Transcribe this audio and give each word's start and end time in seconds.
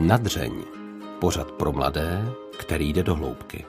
Nadřeň. 0.00 0.52
Pořad 1.18 1.52
pro 1.52 1.72
mladé, 1.72 2.24
který 2.58 2.92
jde 2.92 3.02
do 3.02 3.14
hloubky. 3.14 3.66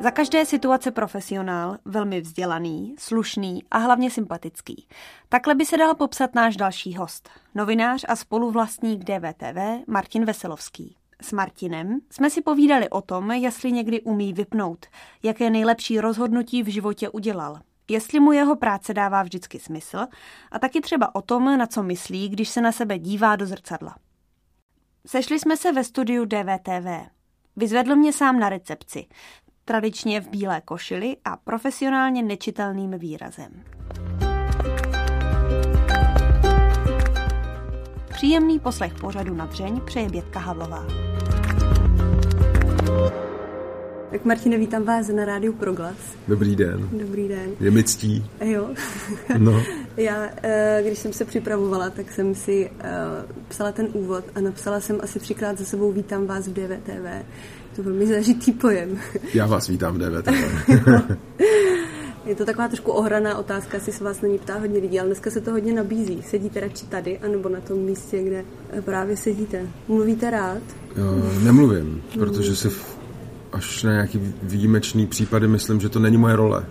Za 0.00 0.10
každé 0.10 0.46
situace 0.46 0.90
profesionál, 0.90 1.76
velmi 1.84 2.20
vzdělaný, 2.20 2.94
slušný 2.98 3.64
a 3.70 3.78
hlavně 3.78 4.10
sympatický. 4.10 4.86
Takhle 5.28 5.54
by 5.54 5.66
se 5.66 5.76
dal 5.76 5.94
popsat 5.94 6.34
náš 6.34 6.56
další 6.56 6.96
host, 6.96 7.30
novinář 7.54 8.04
a 8.08 8.16
spoluvlastník 8.16 9.04
DVTV 9.04 9.86
Martin 9.86 10.24
Veselovský. 10.24 10.96
S 11.22 11.32
Martinem 11.32 12.00
jsme 12.10 12.30
si 12.30 12.42
povídali 12.42 12.88
o 12.90 13.00
tom, 13.00 13.30
jestli 13.30 13.72
někdy 13.72 14.00
umí 14.00 14.32
vypnout, 14.32 14.86
jaké 15.22 15.50
nejlepší 15.50 16.00
rozhodnutí 16.00 16.62
v 16.62 16.68
životě 16.68 17.08
udělal, 17.08 17.60
jestli 17.88 18.20
mu 18.20 18.32
jeho 18.32 18.56
práce 18.56 18.94
dává 18.94 19.22
vždycky 19.22 19.58
smysl 19.58 20.06
a 20.52 20.58
taky 20.58 20.80
třeba 20.80 21.14
o 21.14 21.22
tom, 21.22 21.58
na 21.58 21.66
co 21.66 21.82
myslí, 21.82 22.28
když 22.28 22.48
se 22.48 22.60
na 22.60 22.72
sebe 22.72 22.98
dívá 22.98 23.36
do 23.36 23.46
zrcadla. 23.46 23.96
Sešli 25.06 25.38
jsme 25.38 25.56
se 25.56 25.72
ve 25.72 25.84
studiu 25.84 26.24
DVTV. 26.24 27.10
Vyzvedl 27.56 27.96
mě 27.96 28.12
sám 28.12 28.38
na 28.38 28.48
recepci, 28.48 29.06
tradičně 29.64 30.20
v 30.20 30.28
bílé 30.28 30.60
košili 30.60 31.16
a 31.24 31.36
profesionálně 31.36 32.22
nečitelným 32.22 32.98
výrazem. 32.98 33.64
Příjemný 38.08 38.60
poslech 38.60 38.94
pořadu 38.94 39.34
na 39.34 39.46
dřeň 39.46 39.80
přeje 39.80 40.08
Bětka 40.08 40.40
Havlová. 40.40 40.86
Tak 44.14 44.24
Martine, 44.24 44.58
vítám 44.58 44.82
vás 44.82 45.08
na 45.08 45.24
rádiu 45.24 45.52
Proglas. 45.52 45.96
Dobrý 46.28 46.56
den. 46.56 46.88
Dobrý 46.92 47.28
den. 47.28 47.50
Je 47.60 47.70
mi 47.70 47.84
ctí. 47.84 48.24
Jo. 48.40 48.70
No. 49.38 49.62
Já, 49.96 50.28
eh, 50.42 50.82
když 50.86 50.98
jsem 50.98 51.12
se 51.12 51.24
připravovala, 51.24 51.90
tak 51.90 52.12
jsem 52.12 52.34
si 52.34 52.70
eh, 52.80 52.92
psala 53.48 53.72
ten 53.72 53.88
úvod 53.92 54.24
a 54.34 54.40
napsala 54.40 54.80
jsem 54.80 54.98
asi 55.02 55.20
třikrát 55.20 55.58
za 55.58 55.64
sebou 55.64 55.92
Vítám 55.92 56.26
vás 56.26 56.48
v 56.48 56.52
DVTV. 56.52 57.24
To 57.74 57.80
je 57.80 57.84
velmi 57.84 58.06
zažitý 58.06 58.52
pojem. 58.52 58.98
Já 59.34 59.46
vás 59.46 59.68
vítám 59.68 59.94
v 59.94 59.98
DVTV. 59.98 60.70
Je 62.26 62.34
to 62.34 62.44
taková 62.44 62.68
trošku 62.68 62.92
ohraná 62.92 63.38
otázka, 63.38 63.76
asi 63.76 63.92
se 63.92 64.04
vás 64.04 64.20
na 64.20 64.28
ní 64.28 64.38
ptá 64.38 64.58
hodně 64.58 64.78
lidí, 64.78 65.00
ale 65.00 65.06
dneska 65.06 65.30
se 65.30 65.40
to 65.40 65.50
hodně 65.50 65.72
nabízí. 65.72 66.22
Sedíte 66.22 66.60
radši 66.60 66.86
tady, 66.86 67.18
anebo 67.18 67.48
na 67.48 67.60
tom 67.60 67.78
místě, 67.78 68.22
kde 68.22 68.44
právě 68.80 69.16
sedíte? 69.16 69.66
Mluvíte 69.88 70.30
rád? 70.30 70.62
Jo, 70.96 71.30
nemluvím, 71.42 72.02
protože 72.18 72.56
si 72.56 72.68
v, 72.68 73.03
až 73.54 73.82
na 73.82 73.92
nějaký 73.92 74.34
výjimečný 74.42 75.06
případy 75.06 75.48
myslím, 75.48 75.80
že 75.80 75.88
to 75.88 75.98
není 75.98 76.16
moje 76.16 76.36
role. 76.36 76.64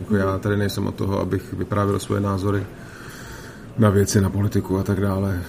Jako 0.00 0.16
já 0.16 0.38
tady 0.38 0.56
nejsem 0.56 0.86
od 0.86 0.94
toho, 0.94 1.20
abych 1.20 1.52
vyprávěl 1.52 1.98
svoje 1.98 2.20
názory 2.20 2.66
na 3.78 3.90
věci, 3.90 4.20
na 4.20 4.30
politiku 4.30 4.78
a 4.78 4.82
tak 4.82 5.00
dále. 5.00 5.42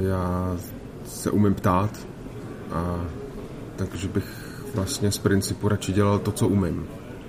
Já 0.00 0.56
se 1.06 1.30
umím 1.30 1.54
ptát 1.54 1.90
a 2.72 3.04
takže 3.76 4.08
bych 4.08 4.24
vlastně 4.74 5.12
z 5.12 5.18
principu 5.18 5.68
radši 5.68 5.92
dělal 5.92 6.18
to, 6.18 6.32
co 6.32 6.48
umím. 6.48 6.86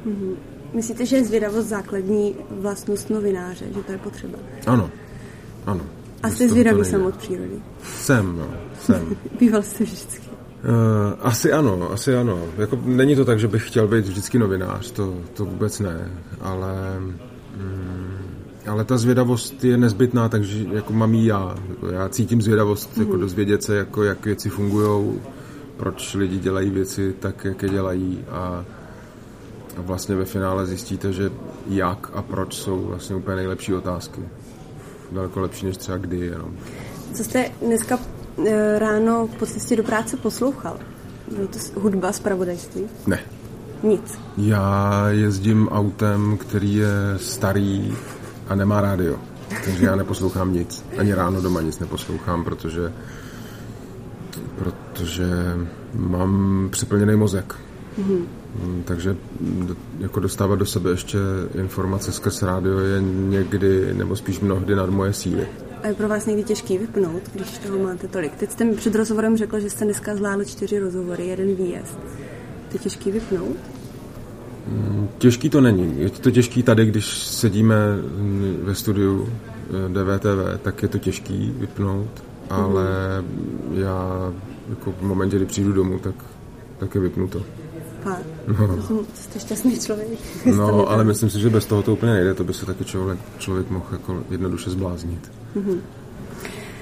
Mm-hmm. 0.07 0.35
Myslíte, 0.73 1.05
že 1.05 1.15
je 1.15 1.25
zvědavost 1.25 1.67
základní 1.67 2.35
vlastnost 2.49 3.09
novináře, 3.09 3.65
že 3.75 3.83
to 3.83 3.91
je 3.91 3.97
potřeba? 3.97 4.37
Ano, 4.67 4.89
ano. 5.65 5.81
A 6.23 6.29
jste 6.29 6.49
zvědavý 6.49 6.85
sam 6.85 7.05
od 7.05 7.17
přírody? 7.17 7.61
Jsem, 7.83 8.37
no, 8.37 8.47
jsem. 8.79 9.15
Býval 9.39 9.61
jste 9.61 9.83
vždycky? 9.83 10.28
Uh, 10.63 11.13
asi 11.19 11.51
ano, 11.51 11.91
asi 11.91 12.15
ano. 12.15 12.39
Jako, 12.57 12.79
není 12.85 13.15
to 13.15 13.25
tak, 13.25 13.39
že 13.39 13.47
bych 13.47 13.67
chtěl 13.67 13.87
být 13.87 14.05
vždycky 14.05 14.39
novinář, 14.39 14.91
to, 14.91 15.15
to 15.33 15.45
vůbec 15.45 15.79
ne, 15.79 16.11
ale, 16.41 16.99
mm, 17.57 18.17
ale 18.67 18.85
ta 18.85 18.97
zvědavost 18.97 19.63
je 19.63 19.77
nezbytná, 19.77 20.29
takže 20.29 20.65
jako 20.71 20.93
mám 20.93 21.13
jí 21.13 21.25
já. 21.25 21.55
Já 21.91 22.09
cítím 22.09 22.41
zvědavost, 22.41 22.89
mm-hmm. 22.93 22.99
jako 22.99 23.11
mhm. 23.11 23.21
dozvědět 23.21 23.63
se, 23.63 23.75
jako, 23.75 24.03
jak 24.03 24.25
věci 24.25 24.49
fungují, 24.49 25.19
proč 25.77 26.13
lidi 26.13 26.39
dělají 26.39 26.69
věci 26.69 27.15
tak, 27.19 27.45
jak 27.45 27.63
je 27.63 27.69
dělají 27.69 28.19
a 28.31 28.65
a 29.79 29.81
vlastně 29.81 30.15
ve 30.15 30.25
finále 30.25 30.65
zjistíte, 30.65 31.13
že 31.13 31.31
jak 31.67 32.11
a 32.13 32.21
proč 32.21 32.53
jsou 32.53 32.81
vlastně 32.81 33.15
úplně 33.15 33.35
nejlepší 33.35 33.73
otázky. 33.73 34.21
Daleko 35.11 35.39
lepší 35.39 35.65
než 35.65 35.77
třeba 35.77 35.97
kdy 35.97 36.17
jenom. 36.19 36.57
Co 37.13 37.23
jste 37.23 37.51
dneska 37.61 37.99
eh, 38.01 38.18
ráno 38.77 39.29
po 39.39 39.45
cestě 39.45 39.75
do 39.75 39.83
práce 39.83 40.17
poslouchal? 40.17 40.77
Bylo 41.35 41.47
to 41.47 41.79
hudba 41.79 42.11
z 42.11 42.19
pravodajství? 42.19 42.81
Ne. 43.07 43.19
Nic. 43.83 44.19
Já 44.37 45.03
jezdím 45.09 45.67
autem, 45.67 46.37
který 46.37 46.75
je 46.75 46.89
starý 47.17 47.93
a 48.47 48.55
nemá 48.55 48.81
rádio. 48.81 49.19
Takže 49.65 49.85
já 49.85 49.95
neposlouchám 49.95 50.53
nic. 50.53 50.85
Ani 50.97 51.13
ráno 51.13 51.41
doma 51.41 51.61
nic 51.61 51.79
neposlouchám, 51.79 52.43
protože 52.43 52.93
protože 54.59 55.27
mám 55.95 56.67
přeplněný 56.71 57.15
mozek. 57.15 57.55
Mm-hmm. 57.99 58.23
Takže 58.85 59.15
jako 59.99 60.19
dostávat 60.19 60.55
do 60.59 60.65
sebe 60.65 60.89
ještě 60.89 61.17
informace 61.53 62.11
skrz 62.11 62.41
rádio 62.41 62.79
je 62.79 63.01
někdy, 63.01 63.93
nebo 63.93 64.15
spíš 64.15 64.39
mnohdy 64.39 64.75
nad 64.75 64.89
moje 64.89 65.13
síly. 65.13 65.47
A 65.83 65.87
je 65.87 65.93
pro 65.93 66.07
vás 66.07 66.25
někdy 66.25 66.43
těžký 66.43 66.77
vypnout, 66.77 67.23
když 67.33 67.57
toho 67.57 67.79
máte 67.79 68.07
tolik? 68.07 68.35
Teď 68.35 68.51
jste 68.51 68.65
mi 68.65 68.75
před 68.75 68.95
rozhovorem 68.95 69.37
řekl, 69.37 69.59
že 69.59 69.69
jste 69.69 69.85
dneska 69.85 70.15
zvládl 70.15 70.43
čtyři 70.43 70.79
rozhovory, 70.79 71.27
jeden 71.27 71.55
výjezd. 71.55 71.99
To 72.69 72.75
je 72.75 72.79
těžký 72.79 73.11
vypnout? 73.11 73.57
Mm, 74.67 75.09
těžký 75.17 75.49
to 75.49 75.61
není. 75.61 76.01
Je 76.01 76.09
to 76.09 76.31
těžký 76.31 76.63
tady, 76.63 76.85
když 76.85 77.17
sedíme 77.17 77.75
ve 78.63 78.75
studiu 78.75 79.29
eh, 79.29 79.89
DVTV, 79.89 80.61
tak 80.61 80.83
je 80.83 80.87
to 80.87 80.97
těžký 80.97 81.53
vypnout, 81.57 82.23
ale 82.49 82.85
mm-hmm. 82.85 83.79
já 83.79 84.33
jako 84.69 84.91
v 84.91 85.01
momentě, 85.01 85.37
kdy 85.37 85.45
přijdu 85.45 85.73
domů, 85.73 85.99
tak, 85.99 86.15
tak 86.77 86.95
je 86.95 87.01
vypnuto. 87.01 87.41
Fakt. 88.03 88.25
No. 88.89 89.05
Jste 89.13 89.39
šťastný 89.39 89.79
člověk. 89.79 90.09
No, 90.45 90.89
ale 90.89 91.03
myslím 91.03 91.29
si, 91.29 91.39
že 91.39 91.49
bez 91.49 91.65
toho 91.65 91.83
to 91.83 91.93
úplně 91.93 92.13
nejde, 92.13 92.33
to 92.33 92.43
by 92.43 92.53
se 92.53 92.65
taky 92.65 92.85
člověk, 92.85 93.19
člověk 93.37 93.69
mohl 93.69 93.85
jako 93.91 94.23
jednoduše 94.29 94.69
zbláznit. 94.69 95.31
Mm-hmm. 95.55 95.77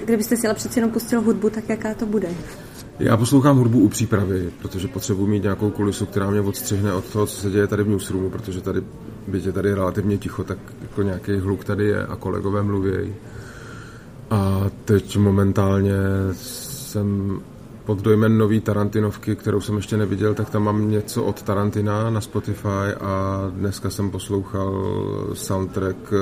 Kdybyste 0.04 0.36
si 0.36 0.46
ale 0.46 0.54
přeci 0.54 0.78
jenom 0.78 0.90
pustil 0.90 1.20
hudbu, 1.20 1.50
tak 1.50 1.68
jaká 1.68 1.94
to 1.94 2.06
bude? 2.06 2.28
Já 2.98 3.16
poslouchám 3.16 3.58
hudbu 3.58 3.80
u 3.80 3.88
přípravy, 3.88 4.50
protože 4.62 4.88
potřebuji 4.88 5.26
mít 5.26 5.42
nějakou 5.42 5.70
kulisu, 5.70 6.06
která 6.06 6.30
mě 6.30 6.40
odstřihne 6.40 6.92
od 6.92 7.04
toho, 7.04 7.26
co 7.26 7.40
se 7.40 7.50
děje 7.50 7.66
tady 7.66 7.82
v 7.82 7.88
newsroomu, 7.88 8.30
protože 8.30 8.60
tady, 8.60 8.82
byť 9.28 9.46
je 9.46 9.52
tady 9.52 9.74
relativně 9.74 10.18
ticho, 10.18 10.44
tak 10.44 10.58
jako 10.82 11.02
nějaký 11.02 11.36
hluk 11.36 11.64
tady 11.64 11.84
je 11.84 12.06
a 12.06 12.16
kolegové 12.16 12.62
mluví. 12.62 13.14
A 14.30 14.66
teď 14.84 15.16
momentálně 15.16 15.94
jsem 16.32 17.40
pod 17.88 18.02
dojmem 18.02 18.38
nový 18.38 18.60
Tarantinovky, 18.60 19.36
kterou 19.36 19.60
jsem 19.60 19.76
ještě 19.76 19.96
neviděl, 19.96 20.34
tak 20.34 20.50
tam 20.50 20.62
mám 20.62 20.90
něco 20.90 21.24
od 21.24 21.42
Tarantina 21.42 22.10
na 22.10 22.20
Spotify 22.20 22.92
a 23.00 23.42
dneska 23.54 23.90
jsem 23.90 24.10
poslouchal 24.10 24.94
soundtrack 25.32 25.96
eh, 26.12 26.16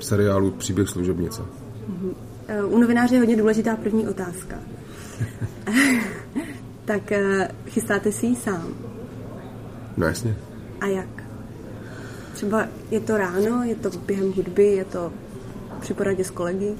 seriálu 0.00 0.50
Příběh 0.50 0.88
služebnice. 0.88 1.42
Uh-huh. 1.42 2.14
U 2.68 2.78
novináře 2.78 3.14
je 3.14 3.18
hodně 3.18 3.36
důležitá 3.36 3.76
první 3.76 4.08
otázka. 4.08 4.56
tak 6.84 7.12
eh, 7.12 7.48
chystáte 7.66 8.12
si 8.12 8.26
ji 8.26 8.36
sám? 8.36 8.68
No 9.96 10.06
jasně. 10.06 10.36
A 10.80 10.86
jak? 10.86 11.24
Třeba 12.32 12.66
je 12.90 13.00
to 13.00 13.16
ráno, 13.16 13.64
je 13.64 13.74
to 13.74 13.90
během 14.06 14.32
hudby, 14.32 14.66
je 14.66 14.84
to 14.84 15.12
při 15.80 15.94
poradě 15.94 16.24
s 16.24 16.30
kolegy? 16.30 16.74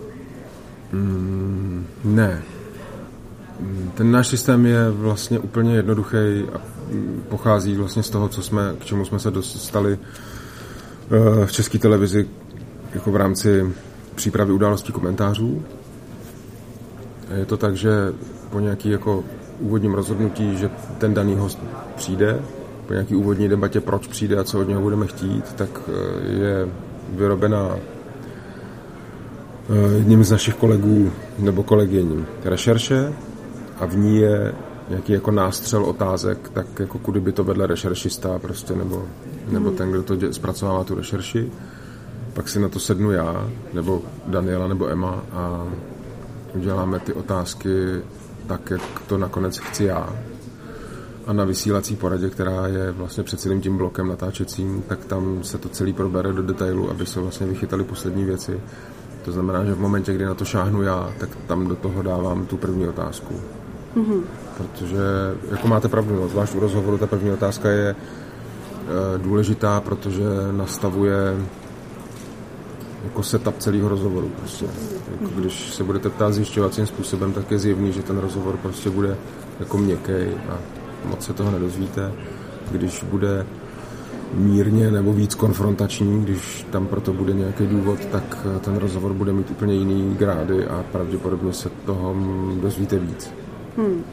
Mm, 0.92 1.86
ne, 2.04 2.42
ten 3.94 4.10
náš 4.10 4.28
systém 4.28 4.66
je 4.66 4.90
vlastně 4.90 5.38
úplně 5.38 5.74
jednoduchý 5.74 6.44
a 6.54 6.60
pochází 7.28 7.76
vlastně 7.76 8.02
z 8.02 8.10
toho, 8.10 8.28
co 8.28 8.42
jsme, 8.42 8.74
k 8.78 8.84
čemu 8.84 9.04
jsme 9.04 9.18
se 9.18 9.30
dostali 9.30 9.98
eh, 9.98 11.46
v 11.46 11.52
české 11.52 11.78
televizi 11.78 12.28
jako 12.94 13.10
v 13.10 13.16
rámci 13.16 13.74
přípravy 14.14 14.52
událostí 14.52 14.92
komentářů. 14.92 15.62
Je 17.34 17.46
to 17.46 17.56
tak, 17.56 17.76
že 17.76 18.12
po 18.50 18.60
nějaký 18.60 18.90
jako 18.90 19.24
úvodním 19.60 19.94
rozhodnutí, 19.94 20.56
že 20.56 20.70
ten 20.98 21.14
daný 21.14 21.34
host 21.34 21.58
přijde, 21.96 22.40
po 22.86 22.92
nějaký 22.92 23.14
úvodní 23.14 23.48
debatě, 23.48 23.80
proč 23.80 24.06
přijde 24.06 24.38
a 24.38 24.44
co 24.44 24.60
od 24.60 24.68
něho 24.68 24.80
budeme 24.80 25.06
chtít, 25.06 25.52
tak 25.52 25.80
eh, 25.88 25.92
je 26.32 26.68
vyrobena 27.12 27.76
eh, 27.76 27.80
jedním 29.96 30.24
z 30.24 30.30
našich 30.30 30.54
kolegů 30.54 31.12
nebo 31.38 31.62
kolegyň 31.62 32.24
rešerše, 32.44 33.12
a 33.80 33.86
v 33.86 33.96
ní 33.96 34.16
je 34.16 34.54
nějaký 34.88 35.12
jako 35.12 35.30
nástřel 35.30 35.84
otázek, 35.84 36.48
tak 36.48 36.66
jako 36.78 36.98
kudy 36.98 37.20
by 37.20 37.32
to 37.32 37.44
vedle 37.44 37.66
rešeršista 37.66 38.38
prostě, 38.38 38.74
nebo, 38.74 39.04
nebo 39.48 39.70
ten, 39.70 39.90
kdo 39.90 40.02
to 40.02 40.16
dě, 40.16 40.32
zpracovává 40.32 40.84
tu 40.84 40.94
rešerši. 40.94 41.52
Pak 42.34 42.48
si 42.48 42.60
na 42.60 42.68
to 42.68 42.78
sednu 42.78 43.10
já, 43.10 43.50
nebo 43.72 44.02
Daniela, 44.26 44.68
nebo 44.68 44.88
Emma 44.88 45.22
a 45.32 45.66
uděláme 46.54 46.98
ty 46.98 47.12
otázky 47.12 48.02
tak, 48.46 48.70
jak 48.70 48.82
to 49.06 49.18
nakonec 49.18 49.58
chci 49.58 49.84
já. 49.84 50.08
a 51.26 51.32
na 51.32 51.44
vysílací 51.44 51.96
poradě, 51.96 52.30
která 52.30 52.66
je 52.66 52.90
vlastně 52.92 53.24
před 53.24 53.40
celým 53.40 53.60
tím 53.60 53.76
blokem 53.76 54.08
natáčecím, 54.08 54.82
tak 54.88 55.04
tam 55.04 55.44
se 55.44 55.58
to 55.58 55.68
celý 55.68 55.92
probere 55.92 56.32
do 56.32 56.42
detailu, 56.42 56.90
aby 56.90 57.06
se 57.06 57.20
vlastně 57.20 57.46
vychytali 57.46 57.84
poslední 57.84 58.24
věci. 58.24 58.60
To 59.24 59.32
znamená, 59.32 59.64
že 59.64 59.74
v 59.74 59.80
momentě, 59.80 60.14
kdy 60.14 60.24
na 60.24 60.34
to 60.34 60.44
šáhnu 60.44 60.82
já, 60.82 61.12
tak 61.18 61.28
tam 61.46 61.68
do 61.68 61.76
toho 61.76 62.02
dávám 62.02 62.46
tu 62.46 62.56
první 62.56 62.88
otázku. 62.88 63.34
Mm-hmm. 63.96 64.22
Protože, 64.56 64.98
jako 65.50 65.68
máte 65.68 65.88
pravdu, 65.88 66.16
no, 66.16 66.28
zvlášť 66.28 66.54
u 66.54 66.60
rozhovoru, 66.60 66.98
ta 66.98 67.06
první 67.06 67.30
otázka 67.30 67.68
je 67.68 67.88
e, 67.88 67.94
důležitá, 69.18 69.80
protože 69.80 70.24
nastavuje 70.52 71.16
jako 73.04 73.22
setup 73.22 73.58
celého 73.58 73.88
rozhovoru. 73.88 74.30
Prostě. 74.40 74.66
Jako 75.20 75.40
když 75.40 75.74
se 75.74 75.84
budete 75.84 76.08
ptát 76.08 76.34
zjišťovacím 76.34 76.86
způsobem, 76.86 77.32
tak 77.32 77.50
je 77.50 77.58
zjevný, 77.58 77.92
že 77.92 78.02
ten 78.02 78.18
rozhovor 78.18 78.56
prostě 78.56 78.90
bude 78.90 79.16
jako 79.60 79.78
měkký 79.78 80.12
a 80.48 80.58
moc 81.04 81.24
se 81.24 81.32
toho 81.32 81.50
nedozvíte. 81.50 82.12
Když 82.70 83.04
bude 83.04 83.46
mírně 84.34 84.90
nebo 84.90 85.12
víc 85.12 85.34
konfrontační, 85.34 86.22
když 86.22 86.66
tam 86.70 86.86
proto 86.86 87.12
bude 87.12 87.32
nějaký 87.32 87.66
důvod, 87.66 88.04
tak 88.04 88.46
ten 88.60 88.76
rozhovor 88.76 89.12
bude 89.12 89.32
mít 89.32 89.50
úplně 89.50 89.74
jiný 89.74 90.14
grády 90.14 90.66
a 90.66 90.84
pravděpodobně 90.92 91.52
se 91.52 91.70
toho 91.86 92.16
dozvíte 92.60 92.98
víc. 92.98 93.30
Hmm. 93.76 94.04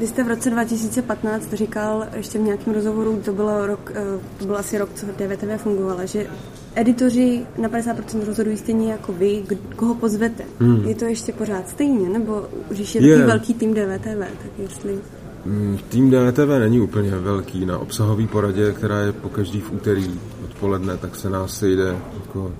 Vy 0.00 0.06
jste 0.06 0.24
v 0.24 0.28
roce 0.28 0.50
2015 0.50 1.52
říkal 1.52 2.06
ještě 2.16 2.38
v 2.38 2.42
nějakém 2.42 2.74
rozhovoru, 2.74 3.22
to 3.24 3.32
bylo, 3.32 3.66
rok, 3.66 3.92
eh, 3.94 4.02
to 4.38 4.46
byl 4.46 4.56
asi 4.56 4.78
rok, 4.78 4.88
co 4.94 5.06
DVTV 5.06 5.62
fungovala, 5.62 6.04
že 6.04 6.26
editoři 6.74 7.46
na 7.58 7.68
50% 7.68 8.24
rozhodují 8.24 8.56
stejně 8.56 8.92
jako 8.92 9.12
vy, 9.12 9.44
koho 9.76 9.94
pozvete. 9.94 10.44
Hmm. 10.60 10.88
Je 10.88 10.94
to 10.94 11.04
ještě 11.04 11.32
pořád 11.32 11.68
stejně, 11.68 12.08
nebo 12.08 12.46
když 12.68 12.94
je 12.94 13.02
yeah. 13.02 13.26
velký 13.26 13.54
tým 13.54 13.74
DVTV, 13.74 14.18
tak 14.18 14.50
jestli... 14.58 14.98
Hmm, 15.46 15.78
tým 15.88 16.10
DVTV 16.10 16.48
není 16.58 16.80
úplně 16.80 17.10
velký. 17.10 17.66
Na 17.66 17.78
obsahové 17.78 18.26
poradě, 18.26 18.72
která 18.72 19.00
je 19.00 19.12
po 19.12 19.28
každý 19.28 19.60
v 19.60 19.72
úterý 19.72 20.20
odpoledne, 20.44 20.96
tak 20.96 21.16
se 21.16 21.30
nás 21.30 21.58
sejde 21.58 21.96
jako 22.14 22.52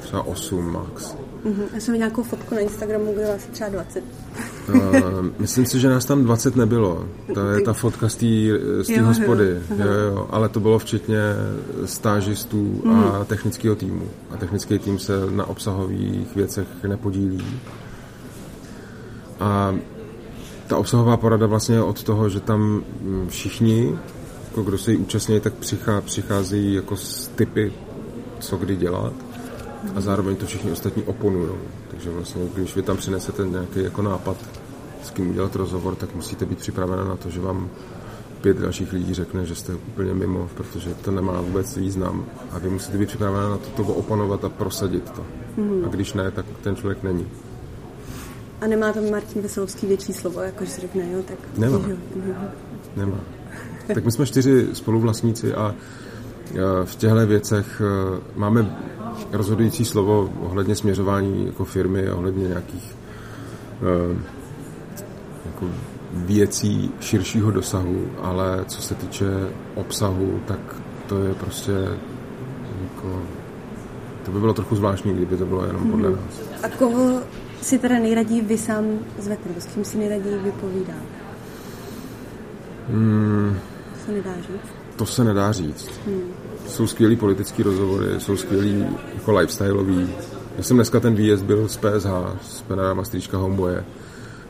třeba 0.00 0.22
8 0.22 0.72
max. 0.72 1.16
Uh-huh. 1.44 1.64
Já 1.74 1.80
jsem 1.80 1.94
nějakou 1.94 2.22
fotku 2.22 2.54
na 2.54 2.60
Instagramu, 2.60 3.12
kde 3.12 3.26
vás 3.26 3.46
třeba 3.46 3.70
20. 3.70 4.04
uh, 4.68 4.76
myslím 5.38 5.66
si, 5.66 5.80
že 5.80 5.88
nás 5.88 6.04
tam 6.04 6.24
20 6.24 6.56
nebylo. 6.56 7.08
To 7.34 7.48
je 7.48 7.60
ta 7.60 7.72
fotka 7.72 8.08
z 8.08 8.16
té 8.16 9.00
hospody. 9.02 9.44
Jo. 9.44 9.76
Jo, 9.78 9.92
jo. 9.92 10.26
Ale 10.30 10.48
to 10.48 10.60
bylo 10.60 10.78
včetně 10.78 11.18
stážistů 11.84 12.82
uh-huh. 12.84 12.90
a 12.90 13.18
mhm. 13.18 13.26
technického 13.26 13.76
týmu. 13.76 14.02
A 14.30 14.36
technický 14.36 14.78
tým 14.78 14.98
se 14.98 15.12
na 15.30 15.46
obsahových 15.46 16.36
věcech 16.36 16.66
nepodílí. 16.88 17.44
A 19.40 19.74
ta 20.66 20.76
obsahová 20.76 21.16
porada 21.16 21.46
vlastně 21.46 21.74
je 21.74 21.82
od 21.82 22.02
toho, 22.02 22.28
že 22.28 22.40
tam 22.40 22.84
všichni, 23.28 23.98
jako 24.48 24.62
kdo 24.62 24.78
se 24.78 24.92
jí 24.92 24.96
účastní, 24.96 25.40
tak 25.40 25.54
přicházejí 26.04 26.74
jako 26.74 26.96
s 26.96 27.28
typy, 27.28 27.72
co 28.40 28.56
kdy 28.56 28.76
dělat 28.76 29.29
a 29.94 30.00
zároveň 30.00 30.36
to 30.36 30.46
všichni 30.46 30.70
ostatní 30.70 31.02
oponují. 31.02 31.50
Takže 31.90 32.10
vlastně, 32.10 32.42
když 32.54 32.76
vy 32.76 32.82
tam 32.82 32.96
přinesete 32.96 33.46
nějaký 33.46 33.82
jako 33.82 34.02
nápad, 34.02 34.36
s 35.02 35.10
kým 35.10 35.30
udělat 35.30 35.56
rozhovor, 35.56 35.94
tak 35.94 36.14
musíte 36.14 36.46
být 36.46 36.58
připravena 36.58 37.04
na 37.04 37.16
to, 37.16 37.30
že 37.30 37.40
vám 37.40 37.70
pět 38.40 38.56
dalších 38.56 38.92
lidí 38.92 39.14
řekne, 39.14 39.46
že 39.46 39.54
jste 39.54 39.74
úplně 39.74 40.14
mimo, 40.14 40.48
protože 40.54 40.94
to 40.94 41.10
nemá 41.10 41.40
vůbec 41.40 41.76
význam. 41.76 42.24
A 42.50 42.58
vy 42.58 42.68
musíte 42.68 42.98
být 42.98 43.08
připravena 43.08 43.48
na 43.48 43.58
to, 43.58 43.84
to 43.84 43.94
oponovat 43.94 44.44
a 44.44 44.48
prosadit 44.48 45.10
to. 45.10 45.24
Mm. 45.56 45.84
A 45.84 45.88
když 45.88 46.12
ne, 46.12 46.30
tak 46.30 46.46
ten 46.62 46.76
člověk 46.76 47.02
není. 47.02 47.26
A 48.60 48.66
nemá 48.66 48.92
tam 48.92 49.10
Martin 49.10 49.42
Veselovský 49.42 49.86
větší 49.86 50.12
slovo, 50.12 50.40
jako 50.40 50.64
že 50.64 50.70
si 50.70 50.80
řekne, 50.80 51.12
jo, 51.12 51.22
tak... 51.22 51.38
Nemá. 51.58 51.80
Nemá. 52.96 53.20
Tak 53.94 54.04
my 54.04 54.12
jsme 54.12 54.26
čtyři 54.26 54.68
spoluvlastníci 54.72 55.54
a 55.54 55.74
v 56.84 56.96
těchto 56.96 57.26
věcech 57.26 57.82
e, 57.84 58.20
máme 58.38 58.66
rozhodující 59.32 59.84
slovo 59.84 60.32
ohledně 60.40 60.76
směřování 60.76 61.46
jako 61.46 61.64
firmy, 61.64 62.10
ohledně 62.10 62.48
nějakých 62.48 62.96
uh, 63.82 64.16
jako 65.46 65.66
věcí 66.12 66.90
širšího 67.00 67.50
dosahu, 67.50 68.06
ale 68.22 68.64
co 68.66 68.82
se 68.82 68.94
týče 68.94 69.26
obsahu, 69.74 70.40
tak 70.46 70.58
to 71.06 71.22
je 71.22 71.34
prostě 71.34 71.72
jako, 72.82 73.22
to 74.24 74.30
by 74.30 74.40
bylo 74.40 74.54
trochu 74.54 74.76
zvláštní, 74.76 75.14
kdyby 75.14 75.36
to 75.36 75.46
bylo 75.46 75.66
jenom 75.66 75.90
podle 75.90 76.08
mhm. 76.08 76.18
nás. 76.18 76.62
A 76.62 76.68
koho 76.68 77.20
si 77.62 77.78
teda 77.78 77.98
nejraději 77.98 78.40
vy 78.40 78.58
sám 78.58 78.84
zvete, 79.18 79.48
nebo 79.48 79.60
s 79.60 79.66
kým 79.66 79.84
si 79.84 79.98
nejraději 79.98 80.38
vypovídá? 80.38 80.94
Hmm, 82.88 83.58
to 83.92 84.06
se 84.06 84.12
nedá 84.12 84.34
říct. 84.36 84.70
To 84.96 85.06
se 85.06 85.24
nedá 85.24 85.52
říct. 85.52 85.90
Hmm 86.06 86.39
jsou 86.70 86.86
skvělý 86.86 87.16
politický 87.16 87.62
rozhovory, 87.62 88.06
jsou 88.18 88.36
skvělý 88.36 88.86
jako 89.14 89.32
lifestyleový. 89.32 90.08
Já 90.56 90.62
jsem 90.62 90.76
dneska 90.76 91.00
ten 91.00 91.14
výjezd 91.14 91.44
byl 91.44 91.68
z 91.68 91.76
PSH, 91.76 92.10
z 92.42 92.62
Panorama 92.62 93.04
Stříčka 93.04 93.38
Homeboye 93.38 93.84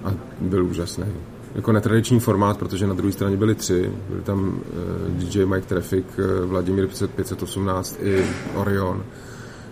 a 0.04 0.14
byl 0.40 0.64
úžasný. 0.64 1.04
Jako 1.54 1.72
netradiční 1.72 2.20
formát, 2.20 2.58
protože 2.58 2.86
na 2.86 2.94
druhé 2.94 3.12
straně 3.12 3.36
byli 3.36 3.54
tři. 3.54 3.92
Byli 4.08 4.22
tam 4.22 4.60
eh, 4.60 5.10
DJ 5.10 5.46
Mike 5.46 5.66
Traffic, 5.66 6.04
uh, 6.18 6.50
Vladimír 6.50 6.88
518 7.16 7.98
i 8.02 8.24
Orion, 8.54 9.02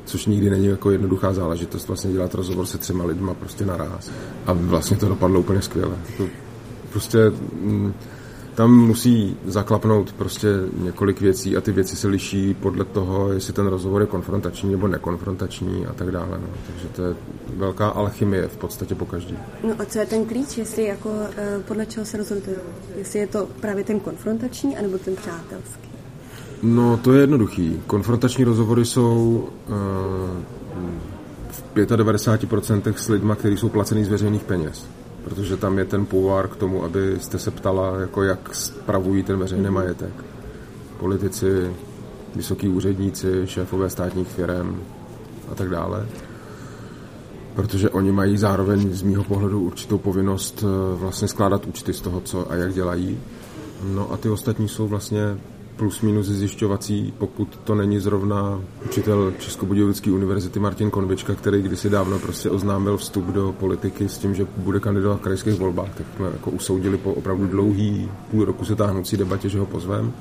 což 0.04 0.26
nikdy 0.26 0.50
není 0.50 0.66
jako 0.66 0.90
jednoduchá 0.90 1.32
záležitost 1.32 1.88
vlastně 1.88 2.12
dělat 2.12 2.34
rozhovor 2.34 2.66
se 2.66 2.78
třema 2.78 3.04
lidma 3.04 3.34
prostě 3.34 3.66
naraz. 3.66 4.10
A 4.46 4.52
vlastně 4.52 4.96
to 4.96 5.08
dopadlo 5.08 5.40
úplně 5.40 5.62
skvěle. 5.62 5.94
Prostě 6.90 7.18
mm, 7.60 7.94
tam 8.58 8.78
musí 8.78 9.36
zaklapnout 9.46 10.12
prostě 10.12 10.48
několik 10.78 11.20
věcí 11.20 11.56
a 11.56 11.60
ty 11.60 11.72
věci 11.72 11.96
se 11.96 12.08
liší 12.08 12.54
podle 12.54 12.84
toho, 12.84 13.32
jestli 13.32 13.52
ten 13.52 13.66
rozhovor 13.66 14.00
je 14.00 14.06
konfrontační 14.06 14.70
nebo 14.70 14.88
nekonfrontační 14.88 15.86
a 15.86 15.92
tak 15.92 16.10
dále. 16.10 16.38
No. 16.40 16.46
Takže 16.66 16.88
to 16.88 17.02
je 17.02 17.14
velká 17.56 17.88
alchymie 17.88 18.48
v 18.48 18.56
podstatě 18.56 18.94
po 18.94 19.06
každý. 19.06 19.38
No 19.64 19.74
a 19.78 19.84
co 19.84 19.98
je 19.98 20.06
ten 20.06 20.24
klíč, 20.24 20.58
jestli 20.58 20.84
jako 20.84 21.10
eh, 21.36 21.58
podle 21.68 21.86
čeho 21.86 22.06
se 22.06 22.16
rozhodujete? 22.16 22.62
Jestli 22.96 23.18
je 23.18 23.26
to 23.26 23.48
právě 23.60 23.84
ten 23.84 24.00
konfrontační 24.00 24.76
anebo 24.76 24.98
ten 24.98 25.16
přátelský? 25.16 25.88
No 26.62 26.96
to 26.96 27.12
je 27.12 27.20
jednoduchý. 27.20 27.82
Konfrontační 27.86 28.44
rozhovory 28.44 28.84
jsou 28.84 29.48
uh, 29.68 29.74
v 31.50 31.76
95% 31.76 32.94
s 32.94 33.08
lidma, 33.08 33.34
kteří 33.34 33.56
jsou 33.56 33.68
placený 33.68 34.04
z 34.04 34.08
veřejných 34.08 34.42
peněz 34.42 34.97
protože 35.24 35.56
tam 35.56 35.78
je 35.78 35.84
ten 35.84 36.06
půvár 36.06 36.48
k 36.48 36.56
tomu, 36.56 36.84
abyste 36.84 37.38
se 37.38 37.50
ptala, 37.50 38.00
jako 38.00 38.22
jak 38.22 38.54
spravují 38.54 39.22
ten 39.22 39.38
veřejný 39.38 39.70
majetek. 39.70 40.12
Politici, 40.98 41.70
vysoký 42.36 42.68
úředníci, 42.68 43.42
šéfové 43.44 43.90
státních 43.90 44.28
firm 44.28 44.80
a 45.52 45.54
tak 45.54 45.70
dále. 45.70 46.06
Protože 47.54 47.90
oni 47.90 48.12
mají 48.12 48.36
zároveň 48.36 48.94
z 48.94 49.02
mýho 49.02 49.24
pohledu 49.24 49.60
určitou 49.60 49.98
povinnost 49.98 50.64
eh, 50.64 50.96
vlastně 50.96 51.28
skládat 51.28 51.66
účty 51.66 51.92
z 51.92 52.00
toho, 52.00 52.20
co 52.20 52.52
a 52.52 52.54
jak 52.54 52.74
dělají. 52.74 53.20
No 53.94 54.12
a 54.12 54.16
ty 54.16 54.28
ostatní 54.28 54.68
jsou 54.68 54.88
vlastně 54.88 55.38
plus 55.78 56.00
minus 56.00 56.26
zjišťovací, 56.26 57.14
pokud 57.18 57.60
to 57.64 57.74
není 57.74 57.98
zrovna 57.98 58.60
učitel 58.84 59.32
Českobudějovické 59.38 60.10
univerzity 60.10 60.60
Martin 60.60 60.90
Konvička, 60.90 61.34
který 61.34 61.62
kdysi 61.62 61.90
dávno 61.90 62.18
prostě 62.18 62.50
oznámil 62.50 62.96
vstup 62.96 63.24
do 63.24 63.54
politiky 63.58 64.08
s 64.08 64.18
tím, 64.18 64.34
že 64.34 64.46
bude 64.56 64.80
kandidovat 64.80 65.16
v 65.16 65.22
krajských 65.22 65.54
volbách, 65.54 65.94
tak 65.94 66.06
jsme 66.16 66.26
jako 66.26 66.50
usoudili 66.50 66.96
po 66.96 67.14
opravdu 67.14 67.46
dlouhý 67.46 68.10
půl 68.30 68.44
roku 68.44 68.64
se 68.64 68.76
táhnoucí 68.76 69.16
debatě, 69.16 69.48
že 69.48 69.58
ho 69.58 69.66
pozvem. 69.66 70.12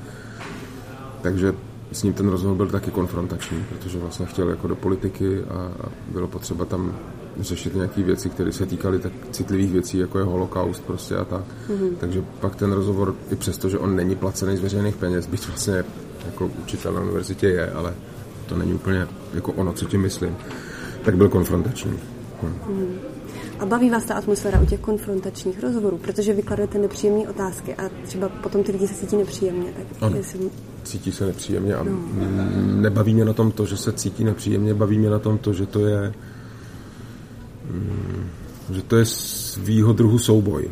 Takže 1.22 1.54
s 1.92 2.02
ním 2.02 2.12
ten 2.12 2.28
rozhovor 2.28 2.56
byl 2.56 2.66
taky 2.66 2.90
konfrontační, 2.90 3.64
protože 3.68 3.98
vlastně 3.98 4.26
chtěl 4.26 4.48
jako 4.48 4.68
do 4.68 4.76
politiky 4.76 5.44
a, 5.44 5.54
a 5.54 5.88
bylo 6.12 6.28
potřeba 6.28 6.64
tam 6.64 6.94
řešit 7.40 7.74
nějaké 7.74 8.02
věci, 8.02 8.30
které 8.30 8.52
se 8.52 8.66
týkaly 8.66 8.98
tak 8.98 9.12
citlivých 9.30 9.72
věcí, 9.72 9.98
jako 9.98 10.18
je 10.18 10.24
holokaust 10.24 10.84
prostě 10.84 11.16
a 11.16 11.24
tak. 11.24 11.44
Mm-hmm. 11.68 11.90
Takže 12.00 12.24
pak 12.40 12.56
ten 12.56 12.72
rozhovor, 12.72 13.14
i 13.30 13.36
přesto, 13.36 13.68
že 13.68 13.78
on 13.78 13.96
není 13.96 14.16
placený 14.16 14.56
z 14.56 14.60
veřejných 14.60 14.96
peněz, 14.96 15.26
byť 15.26 15.46
vlastně 15.46 15.84
jako 16.26 16.50
učitel 16.62 16.92
na 16.92 17.00
univerzitě 17.00 17.46
je, 17.46 17.70
ale 17.70 17.94
to 18.46 18.56
není 18.56 18.74
úplně 18.74 19.06
jako 19.34 19.52
ono, 19.52 19.72
co 19.72 19.84
tím 19.84 20.00
myslím, 20.00 20.36
tak 21.04 21.16
byl 21.16 21.28
konfrontační. 21.28 21.98
Hm. 22.42 22.54
Mm. 22.68 22.98
A 23.58 23.66
baví 23.66 23.90
vás 23.90 24.04
ta 24.04 24.14
atmosféra 24.14 24.60
u 24.60 24.66
těch 24.66 24.80
konfrontačních 24.80 25.62
rozhovorů, 25.62 25.98
protože 25.98 26.32
vykladete 26.32 26.78
nepříjemné 26.78 27.28
otázky 27.28 27.74
a 27.74 27.90
třeba 28.02 28.28
potom 28.28 28.62
ty 28.62 28.72
lidi 28.72 28.88
se 28.88 28.94
cítí 28.94 29.16
nepříjemně. 29.16 29.72
Tak 29.76 29.86
ano. 30.00 30.16
Jestli... 30.16 30.50
Cítí 30.82 31.12
se 31.12 31.26
nepříjemně 31.26 31.74
a 31.74 31.84
no. 31.84 31.90
nebaví 32.64 33.14
mě 33.14 33.24
na 33.24 33.32
tom 33.32 33.50
to, 33.50 33.66
že 33.66 33.76
se 33.76 33.92
cítí 33.92 34.24
nepříjemně, 34.24 34.74
baví 34.74 34.98
mě 34.98 35.10
na 35.10 35.18
tom 35.18 35.38
to, 35.38 35.52
že 35.52 35.66
to 35.66 35.86
je 35.86 36.12
že 38.70 38.82
to 38.82 38.96
je 38.96 39.04
svýho 39.04 39.92
druhu 39.92 40.18
souboj. 40.18 40.70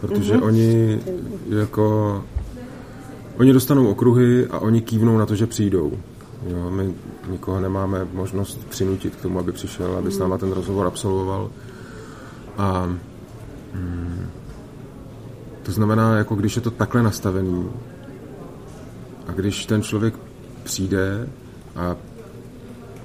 Protože 0.00 0.34
mm-hmm. 0.34 0.44
oni 0.44 1.00
jako 1.48 2.22
oni 3.38 3.52
dostanou 3.52 3.86
okruhy 3.86 4.46
a 4.46 4.58
oni 4.58 4.80
kývnou 4.80 5.18
na 5.18 5.26
to, 5.26 5.34
že 5.34 5.46
přijdou. 5.46 5.92
Jo, 6.46 6.70
my 6.70 6.94
nikoho 7.30 7.60
nemáme 7.60 8.06
možnost 8.12 8.66
přinutit 8.68 9.16
k 9.16 9.22
tomu, 9.22 9.38
aby 9.38 9.52
přišel, 9.52 9.96
aby 9.96 10.12
s 10.12 10.18
náma 10.18 10.38
ten 10.38 10.52
rozhovor 10.52 10.86
absolvoval. 10.86 11.50
A 12.58 12.86
mm, 13.74 14.26
To 15.62 15.72
znamená, 15.72 16.16
jako 16.16 16.34
když 16.34 16.56
je 16.56 16.62
to 16.62 16.70
takhle 16.70 17.02
nastavený 17.02 17.70
a 19.26 19.32
když 19.32 19.66
ten 19.66 19.82
člověk 19.82 20.14
přijde 20.62 21.28
a 21.76 21.96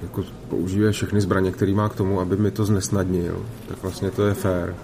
jako 0.02 0.24
použije 0.48 0.92
všechny 0.92 1.20
zbraně, 1.20 1.52
které 1.52 1.74
má 1.74 1.88
k 1.88 1.94
tomu, 1.94 2.20
aby 2.20 2.36
mi 2.36 2.50
to 2.50 2.64
znesnadnil, 2.64 3.46
tak 3.68 3.82
vlastně 3.82 4.10
to 4.10 4.26
je 4.26 4.34
fér. 4.34 4.74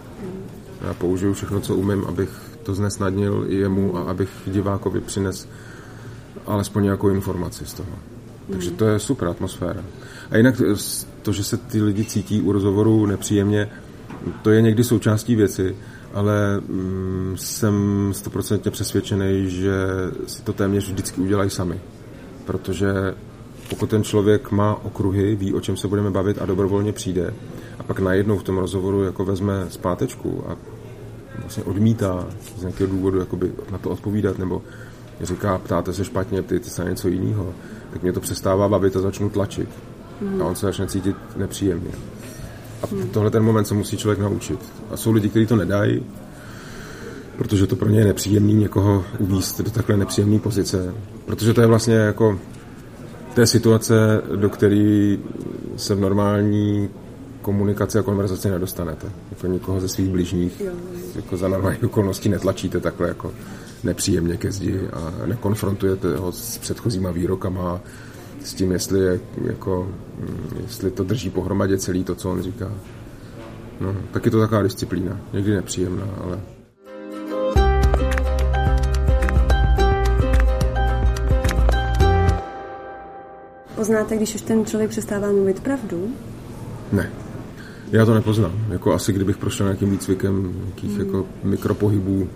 Já 0.87 0.95
použiju 0.95 1.35
všechno, 1.35 1.61
co 1.61 1.75
umím, 1.75 2.05
abych 2.05 2.31
to 2.63 2.75
znesnadnil 2.75 3.45
i 3.49 3.57
jemu 3.57 3.97
a 3.97 4.01
abych 4.01 4.31
divákovi 4.47 5.01
přines 5.01 5.49
alespoň 6.47 6.83
nějakou 6.83 7.09
informaci 7.09 7.67
z 7.67 7.73
toho. 7.75 7.91
Takže 8.53 8.71
to 8.71 8.85
je 8.85 8.99
super 8.99 9.29
atmosféra. 9.29 9.85
A 10.31 10.37
jinak 10.37 10.63
to, 11.23 11.33
že 11.33 11.45
se 11.45 11.57
ty 11.57 11.83
lidi 11.83 12.05
cítí 12.05 12.43
u 12.43 12.53
rozhovoru 12.53 13.07
nepříjemně, 13.07 13.71
to 14.43 14.51
je 14.51 14.63
někdy 14.63 14.85
součástí 14.85 15.37
věci, 15.37 15.77
ale 16.15 16.61
mm, 16.61 17.35
jsem 17.39 17.75
stoprocentně 18.13 18.71
přesvědčený, 18.71 19.51
že 19.51 19.77
si 20.27 20.43
to 20.43 20.53
téměř 20.53 20.89
vždycky 20.89 21.21
udělají 21.21 21.51
sami. 21.51 21.81
Protože 22.45 23.15
pokud 23.69 23.91
ten 23.91 24.05
člověk 24.05 24.51
má 24.51 24.85
okruhy, 24.85 25.37
ví, 25.37 25.55
o 25.55 25.61
čem 25.61 25.77
se 25.77 25.89
budeme 25.89 26.11
bavit 26.11 26.39
a 26.43 26.47
dobrovolně 26.47 26.93
přijde 26.93 27.35
a 27.79 27.83
pak 27.83 28.01
najednou 28.01 28.39
v 28.39 28.43
tom 28.43 28.59
rozhovoru 28.59 29.03
jako 29.03 29.25
vezme 29.25 29.67
zpátečku 29.69 30.45
a 30.49 30.57
vlastně 31.41 31.65
odmítá 31.65 32.27
z 32.57 32.61
nějakého 32.61 32.91
důvodu 32.91 33.19
jakoby 33.19 33.53
na 33.71 33.79
to 33.79 33.91
odpovídat 33.91 34.39
nebo 34.39 34.63
říká, 35.21 35.59
ptáte 35.59 35.93
se 35.93 36.05
špatně, 36.05 36.43
ty, 36.43 36.61
ty 36.61 36.71
se 36.71 36.85
na 36.85 36.91
něco 36.91 37.09
jiného, 37.09 37.55
tak 37.93 38.03
mě 38.03 38.13
to 38.13 38.21
přestává 38.21 38.69
bavit 38.69 38.97
a 38.97 39.01
začnu 39.01 39.31
tlačit. 39.31 39.69
Mm. 40.21 40.43
A 40.43 40.45
on 40.45 40.55
se 40.55 40.67
začne 40.67 40.87
cítit 40.87 41.17
nepříjemně. 41.37 41.91
A 42.83 42.87
mm. 42.95 43.09
tohle 43.09 43.31
ten 43.31 43.43
moment 43.43 43.65
se 43.65 43.75
musí 43.75 43.97
člověk 43.97 44.19
naučit. 44.19 44.61
A 44.91 44.97
jsou 44.97 45.13
lidi, 45.13 45.29
kteří 45.29 45.47
to 45.47 45.57
nedají, 45.57 46.03
protože 47.39 47.67
to 47.67 47.77
pro 47.77 47.89
ně 47.89 47.99
je 47.99 48.05
nepříjemný 48.05 48.55
někoho 48.55 49.05
uvíst 49.19 49.61
do 49.61 49.71
takhle 49.71 49.97
nepříjemné 49.97 50.39
pozice. 50.39 50.95
Protože 51.27 51.55
to 51.55 51.61
je 51.61 51.67
vlastně 51.67 51.95
jako 51.95 52.39
té 53.39 53.47
situace, 53.47 54.23
do 54.37 54.51
které 54.51 55.17
se 55.77 55.95
v 55.95 56.01
normální 56.01 56.91
komunikaci 57.43 57.99
a 57.99 58.03
konverzaci 58.03 58.51
nedostanete. 58.51 59.07
Jako 59.31 59.47
nikoho 59.47 59.81
ze 59.81 59.89
svých 59.89 60.09
bližních 60.09 60.63
jako 61.15 61.37
za 61.37 61.49
normální 61.49 61.79
okolností 61.79 62.29
netlačíte 62.29 62.81
takhle 62.81 63.09
jako 63.09 63.33
nepříjemně 63.85 64.37
ke 64.37 64.53
zdi 64.53 64.81
a 64.93 65.27
nekonfrontujete 65.27 66.17
ho 66.17 66.33
s 66.33 66.59
předchozíma 66.59 67.11
výrokama, 67.11 67.81
s 68.45 68.55
tím, 68.55 68.73
jestli, 68.73 69.01
je, 69.01 69.21
jako, 69.45 69.93
mm, 70.19 70.61
jestli 70.63 70.91
to 70.91 71.05
drží 71.05 71.31
pohromadě 71.31 71.79
celý 71.79 72.05
to, 72.05 72.15
co 72.15 72.31
on 72.31 72.43
říká. 72.43 72.73
No, 73.81 73.97
tak 74.13 74.25
je 74.25 74.31
to 74.31 74.41
taková 74.41 74.63
disciplína. 74.63 75.21
Někdy 75.33 75.55
nepříjemná, 75.55 76.09
ale 76.25 76.41
Poznáte, 83.79 84.17
když 84.17 84.35
už 84.35 84.41
ten 84.41 84.67
člověk 84.67 84.91
přestává 84.91 85.33
mluvit 85.33 85.61
pravdu? 85.61 86.09
Ne. 86.93 87.11
Já 87.93 88.05
to 88.05 88.15
nepoznám. 88.15 88.53
Jako 88.69 88.93
asi 88.93 89.13
kdybych 89.13 89.37
prošel 89.37 89.67
nějakým 89.67 89.91
výcvikem 89.91 90.55
nějakých 90.65 90.91
hmm. 90.91 91.07
jako 91.07 91.27
mikropohybů 91.45 92.29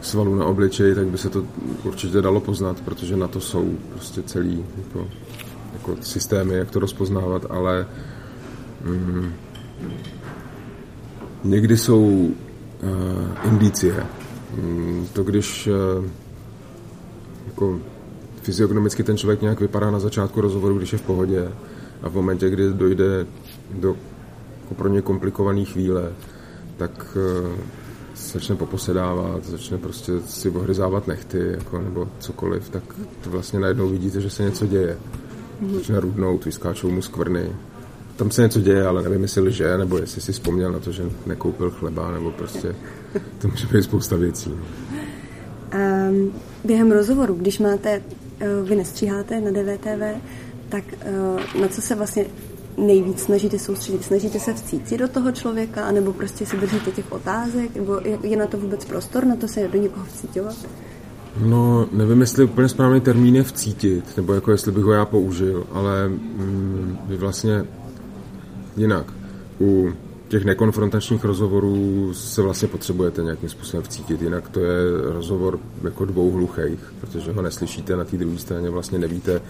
svalů 0.00 0.34
na 0.34 0.44
obličeji, 0.44 0.94
tak 0.94 1.06
by 1.06 1.18
se 1.18 1.28
to 1.28 1.44
určitě 1.84 2.22
dalo 2.22 2.40
poznat, 2.40 2.80
protože 2.80 3.16
na 3.16 3.28
to 3.28 3.40
jsou 3.40 3.74
prostě 3.92 4.22
celý 4.22 4.64
jako, 4.78 5.08
jako 5.72 5.96
systémy, 6.02 6.54
jak 6.54 6.70
to 6.70 6.78
rozpoznávat, 6.78 7.46
ale 7.50 7.86
mm, 8.84 9.32
někdy 11.44 11.76
jsou 11.76 12.04
uh, 12.04 12.32
indicie. 13.44 14.06
Mm, 14.56 15.06
to 15.12 15.24
když 15.24 15.66
uh, 15.98 16.04
jako 17.46 17.80
fyziognomicky 18.42 19.02
ten 19.02 19.16
člověk 19.16 19.42
nějak 19.42 19.60
vypadá 19.60 19.90
na 19.90 19.98
začátku 19.98 20.40
rozhovoru, 20.40 20.78
když 20.78 20.92
je 20.92 20.98
v 20.98 21.02
pohodě 21.02 21.48
a 22.02 22.08
v 22.08 22.14
momentě, 22.14 22.50
kdy 22.50 22.72
dojde 22.72 23.26
do 23.74 23.96
jako 24.62 24.74
pro 24.74 24.88
ně 24.88 25.02
komplikované 25.02 25.64
chvíle, 25.64 26.12
tak 26.76 27.16
uh, 27.44 27.52
začne 28.16 28.56
poposedávat, 28.56 29.44
začne 29.44 29.78
prostě 29.78 30.12
si 30.26 30.50
ohryzávat 30.50 31.08
nechty, 31.08 31.38
jako, 31.38 31.78
nebo 31.78 32.08
cokoliv, 32.18 32.68
tak 32.68 32.82
to 33.24 33.30
vlastně 33.30 33.60
najednou 33.60 33.88
vidíte, 33.88 34.20
že 34.20 34.30
se 34.30 34.42
něco 34.42 34.66
děje. 34.66 34.96
Mm-hmm. 35.62 35.74
Začne 35.74 36.00
rudnout, 36.00 36.44
vyskáčou 36.44 36.90
mu 36.90 37.02
skvrny. 37.02 37.52
Tam 38.16 38.30
se 38.30 38.42
něco 38.42 38.60
děje, 38.60 38.86
ale 38.86 39.02
nevím, 39.02 39.22
jestli 39.22 39.42
lže, 39.42 39.78
nebo 39.78 39.98
jestli 39.98 40.20
si 40.20 40.32
vzpomněl 40.32 40.72
na 40.72 40.78
to, 40.78 40.92
že 40.92 41.02
nekoupil 41.26 41.70
chleba, 41.70 42.10
nebo 42.10 42.30
prostě 42.30 42.74
to 43.38 43.48
může 43.48 43.66
být 43.66 43.82
spousta 43.82 44.16
věcí. 44.16 44.50
Um, 44.50 46.32
během 46.64 46.92
rozhovoru, 46.92 47.34
když 47.34 47.58
máte, 47.58 48.02
vy 48.64 48.76
nestříháte 48.76 49.40
na 49.40 49.50
DVTV, 49.50 50.22
tak 50.68 50.84
uh, 51.54 51.60
na 51.60 51.68
co 51.68 51.82
se 51.82 51.94
vlastně 51.94 52.26
nejvíc 52.76 53.20
snažíte 53.20 53.58
soustředit? 53.58 54.04
Snažíte 54.04 54.40
se 54.40 54.54
vcítit 54.54 55.00
do 55.00 55.08
toho 55.08 55.32
člověka, 55.32 55.84
anebo 55.84 56.12
prostě 56.12 56.46
se 56.46 56.56
držíte 56.56 56.90
těch 56.90 57.12
otázek, 57.12 57.74
nebo 57.74 58.00
je 58.22 58.36
na 58.36 58.46
to 58.46 58.58
vůbec 58.58 58.84
prostor, 58.84 59.26
na 59.26 59.36
to 59.36 59.48
se 59.48 59.68
do 59.68 59.78
někoho 59.78 60.06
vcítovat? 60.06 60.56
No, 61.40 61.88
nevím, 61.92 62.20
jestli 62.20 62.44
úplně 62.44 62.68
správný 62.68 63.00
termín 63.00 63.36
je 63.36 63.42
vcítit, 63.42 64.16
nebo 64.16 64.34
jako 64.34 64.50
jestli 64.50 64.72
bych 64.72 64.84
ho 64.84 64.92
já 64.92 65.04
použil, 65.04 65.66
ale 65.72 66.08
mm, 66.08 66.98
vy 67.06 67.16
vlastně 67.16 67.64
jinak. 68.76 69.12
U 69.60 69.92
těch 70.32 70.44
nekonfrontačních 70.44 71.24
rozhovorů 71.24 72.10
se 72.14 72.42
vlastně 72.42 72.68
potřebujete 72.68 73.22
nějakým 73.22 73.48
způsobem 73.48 73.82
vcítit, 73.82 74.22
jinak 74.22 74.48
to 74.48 74.60
je 74.60 74.72
rozhovor 75.12 75.58
jako 75.84 76.04
dvou 76.04 76.30
hluchých, 76.30 76.92
protože 77.00 77.32
ho 77.32 77.42
neslyšíte 77.42 77.96
na 77.96 78.04
té 78.04 78.16
druhé 78.16 78.38
straně, 78.38 78.70
vlastně 78.70 78.98
nevíte, 78.98 79.40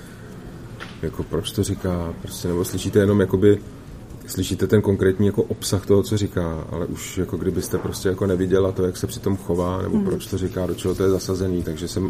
jako 1.03 1.23
proč 1.23 1.53
to 1.53 1.63
říká, 1.63 2.15
prostě, 2.23 2.49
nebo 2.49 2.65
slyšíte 2.65 2.99
jenom 2.99 3.21
jakoby, 3.21 3.59
slyšíte 4.27 4.67
ten 4.67 4.83
konkrétní 4.83 5.27
jako 5.27 5.43
obsah 5.43 5.87
toho, 5.87 6.03
co 6.03 6.17
říká, 6.17 6.67
ale 6.71 6.87
už 6.87 7.19
jako 7.19 7.37
kdybyste 7.37 7.79
prostě 7.79 8.09
jako 8.09 8.27
neviděla 8.27 8.73
to, 8.73 8.85
jak 8.85 8.97
se 8.97 9.07
přitom 9.07 9.37
chová, 9.37 9.83
nebo 9.83 9.97
mm. 9.97 10.05
proč 10.05 10.27
to 10.27 10.39
říká, 10.39 10.67
do 10.67 10.75
čeho 10.75 10.95
to 10.95 11.03
je 11.03 11.11
zasazený, 11.11 11.63
takže 11.63 11.89
se 11.89 12.01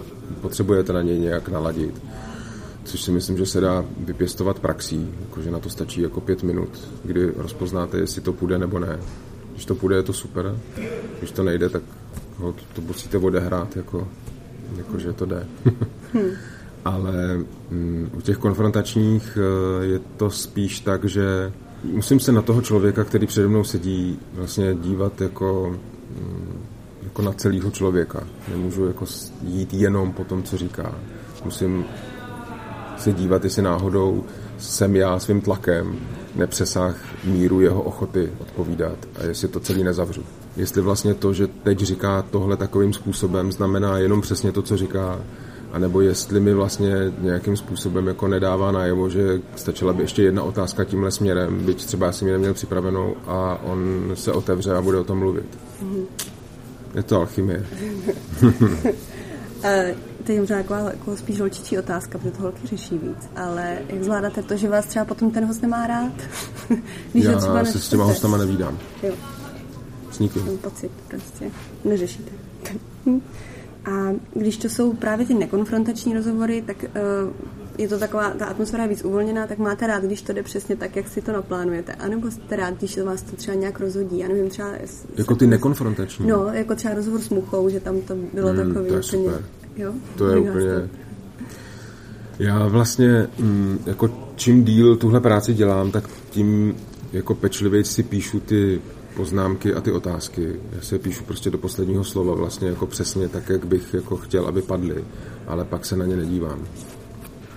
potřebujete 0.40 0.92
na 0.92 1.02
něj 1.02 1.18
nějak 1.18 1.48
naladit. 1.48 2.02
Což 2.84 3.02
si 3.02 3.10
myslím, 3.10 3.38
že 3.38 3.46
se 3.46 3.60
dá 3.60 3.84
vypěstovat 3.98 4.58
praxí, 4.58 5.14
jakože 5.20 5.50
na 5.50 5.58
to 5.58 5.70
stačí 5.70 6.00
jako 6.00 6.20
pět 6.20 6.42
minut, 6.42 6.88
kdy 7.04 7.32
rozpoznáte, 7.36 7.98
jestli 7.98 8.20
to 8.20 8.32
půjde 8.32 8.58
nebo 8.58 8.78
ne. 8.78 8.98
Když 9.52 9.64
to 9.64 9.74
půjde, 9.74 9.96
je 9.96 10.02
to 10.02 10.12
super. 10.12 10.58
Když 11.18 11.30
to 11.30 11.42
nejde, 11.42 11.68
tak 11.68 11.82
ho 12.36 12.52
to, 12.52 12.62
to 12.72 12.80
musíte 12.80 13.18
odehrát, 13.18 13.76
jako, 13.76 14.08
jako 14.76 14.98
že 14.98 15.12
to 15.12 15.26
jde. 15.26 15.46
hmm 16.12 16.30
ale 16.84 17.38
mm, 17.70 18.10
u 18.14 18.20
těch 18.20 18.36
konfrontačních 18.36 19.38
eh, 19.40 19.84
je 19.84 20.00
to 20.16 20.30
spíš 20.30 20.80
tak, 20.80 21.04
že 21.04 21.52
musím 21.84 22.20
se 22.20 22.32
na 22.32 22.42
toho 22.42 22.62
člověka, 22.62 23.04
který 23.04 23.26
přede 23.26 23.48
mnou 23.48 23.64
sedí, 23.64 24.18
vlastně 24.32 24.74
dívat 24.74 25.20
jako, 25.20 25.76
mm, 26.10 26.58
jako 27.02 27.22
na 27.22 27.32
celého 27.32 27.70
člověka. 27.70 28.26
Nemůžu 28.48 28.86
jako 28.86 29.04
jít 29.42 29.74
jenom 29.74 30.12
po 30.12 30.24
tom, 30.24 30.42
co 30.42 30.56
říká. 30.56 30.94
Musím 31.44 31.84
se 33.02 33.12
dívat, 33.12 33.44
jestli 33.44 33.62
náhodou 33.62 34.24
jsem 34.58 34.96
já 34.96 35.18
svým 35.18 35.40
tlakem 35.40 36.00
nepřesah 36.34 36.96
míru 37.24 37.60
jeho 37.60 37.82
ochoty 37.82 38.32
odpovídat 38.38 38.98
a 39.20 39.24
jestli 39.24 39.48
to 39.48 39.60
celý 39.60 39.84
nezavřu. 39.84 40.22
Jestli 40.56 40.80
vlastně 40.80 41.14
to, 41.14 41.32
že 41.32 41.46
teď 41.46 41.78
říká 41.78 42.22
tohle 42.30 42.56
takovým 42.56 42.92
způsobem, 42.92 43.52
znamená 43.52 43.98
jenom 43.98 44.20
přesně 44.20 44.52
to, 44.52 44.62
co 44.62 44.76
říká, 44.76 45.20
anebo 45.72 46.00
jestli 46.00 46.40
mi 46.40 46.54
vlastně 46.54 47.12
nějakým 47.18 47.56
způsobem 47.56 48.06
jako 48.06 48.28
nedává 48.28 48.72
najevo, 48.72 49.08
že 49.08 49.40
stačila 49.56 49.92
by 49.92 50.02
ještě 50.02 50.22
jedna 50.22 50.42
otázka 50.42 50.84
tímhle 50.84 51.10
směrem, 51.10 51.64
byť 51.64 51.84
třeba 51.86 52.12
jsem 52.12 52.28
ji 52.28 52.32
neměl 52.32 52.54
připravenou 52.54 53.14
a 53.26 53.60
on 53.64 54.10
se 54.14 54.32
otevře 54.32 54.74
a 54.74 54.82
bude 54.82 54.98
o 54.98 55.04
tom 55.04 55.18
mluvit. 55.18 55.58
Mm-hmm. 55.84 56.04
Je 56.94 57.02
to 57.02 57.16
alchymie. 57.16 57.66
to 60.22 60.32
je 60.32 60.40
možná 60.40 60.56
jako, 60.56 60.74
jako 60.74 61.16
spíš 61.16 61.40
holčičí 61.40 61.78
otázka, 61.78 62.18
protože 62.18 62.30
to 62.30 62.42
holky 62.42 62.66
řeší 62.66 62.98
víc, 62.98 63.28
ale 63.36 63.78
jak 63.88 64.04
zvládáte 64.04 64.42
to, 64.42 64.56
že 64.56 64.68
vás 64.68 64.86
třeba 64.86 65.04
potom 65.04 65.30
ten 65.30 65.44
host 65.44 65.62
nemá 65.62 65.86
rád? 65.86 66.12
Když 67.12 67.24
Já 67.24 67.38
třeba 67.38 67.64
se 67.64 67.80
s 67.80 67.88
těma 67.88 68.04
hostama 68.04 68.36
nevídám. 68.36 68.78
Jo. 69.02 69.14
S 70.10 70.18
nikým. 70.18 70.46
Mám 70.46 70.58
pocit, 70.58 70.90
prostě. 71.08 71.50
Neřešíte. 71.84 72.32
A 73.84 73.90
když 74.34 74.56
to 74.56 74.68
jsou 74.68 74.92
právě 74.92 75.26
ty 75.26 75.34
nekonfrontační 75.34 76.14
rozhovory, 76.14 76.62
tak 76.62 76.76
uh, 76.82 77.32
je 77.78 77.88
to 77.88 77.98
taková, 77.98 78.30
ta 78.30 78.46
atmosféra 78.46 78.82
je 78.82 78.88
víc 78.88 79.04
uvolněná, 79.04 79.46
tak 79.46 79.58
máte 79.58 79.86
rád, 79.86 80.04
když 80.04 80.22
to 80.22 80.32
jde 80.32 80.42
přesně 80.42 80.76
tak, 80.76 80.96
jak 80.96 81.08
si 81.08 81.22
to 81.22 81.32
naplánujete. 81.32 81.92
A 81.92 82.08
nebo 82.08 82.30
jste 82.30 82.56
rád, 82.56 82.74
když 82.74 82.94
to 82.94 83.04
vás 83.04 83.22
to 83.22 83.36
třeba 83.36 83.56
nějak 83.56 83.80
rozhodí. 83.80 84.18
Já 84.18 84.28
nevím, 84.28 84.50
třeba... 84.50 84.68
Jako 85.16 85.34
ty 85.34 85.46
nekonfrontační? 85.46 86.26
No, 86.26 86.46
jako 86.46 86.74
třeba 86.74 86.94
rozhovor 86.94 87.20
s 87.20 87.28
Muchou, 87.28 87.68
že 87.68 87.80
tam 87.80 88.00
to 88.00 88.14
bylo 88.32 88.48
hmm, 88.48 88.56
takový 88.56 88.88
to 88.88 88.96
je. 88.96 89.02
Super. 89.02 89.44
Jo? 89.76 89.92
To 90.16 90.28
je 90.28 90.38
úplně... 90.38 90.88
Já 92.38 92.66
vlastně, 92.66 93.26
mm, 93.38 93.78
jako 93.86 94.10
čím 94.36 94.64
díl 94.64 94.96
tuhle 94.96 95.20
práci 95.20 95.54
dělám, 95.54 95.90
tak 95.90 96.08
tím 96.30 96.74
jako 97.12 97.34
pečlivěji 97.34 97.84
si 97.84 98.02
píšu 98.02 98.40
ty 98.40 98.80
poznámky 99.16 99.74
a 99.74 99.80
ty 99.80 99.92
otázky. 99.92 100.60
Já 100.72 100.80
si 100.80 100.94
je 100.94 100.98
píšu 100.98 101.24
prostě 101.24 101.50
do 101.50 101.58
posledního 101.58 102.04
slova 102.04 102.34
vlastně 102.34 102.68
jako 102.68 102.86
přesně 102.86 103.28
tak, 103.28 103.48
jak 103.48 103.64
bych 103.64 103.94
jako 103.94 104.16
chtěl, 104.16 104.46
aby 104.46 104.62
padly, 104.62 105.04
ale 105.46 105.64
pak 105.64 105.84
se 105.84 105.96
na 105.96 106.06
ně 106.06 106.16
nedívám. 106.16 106.58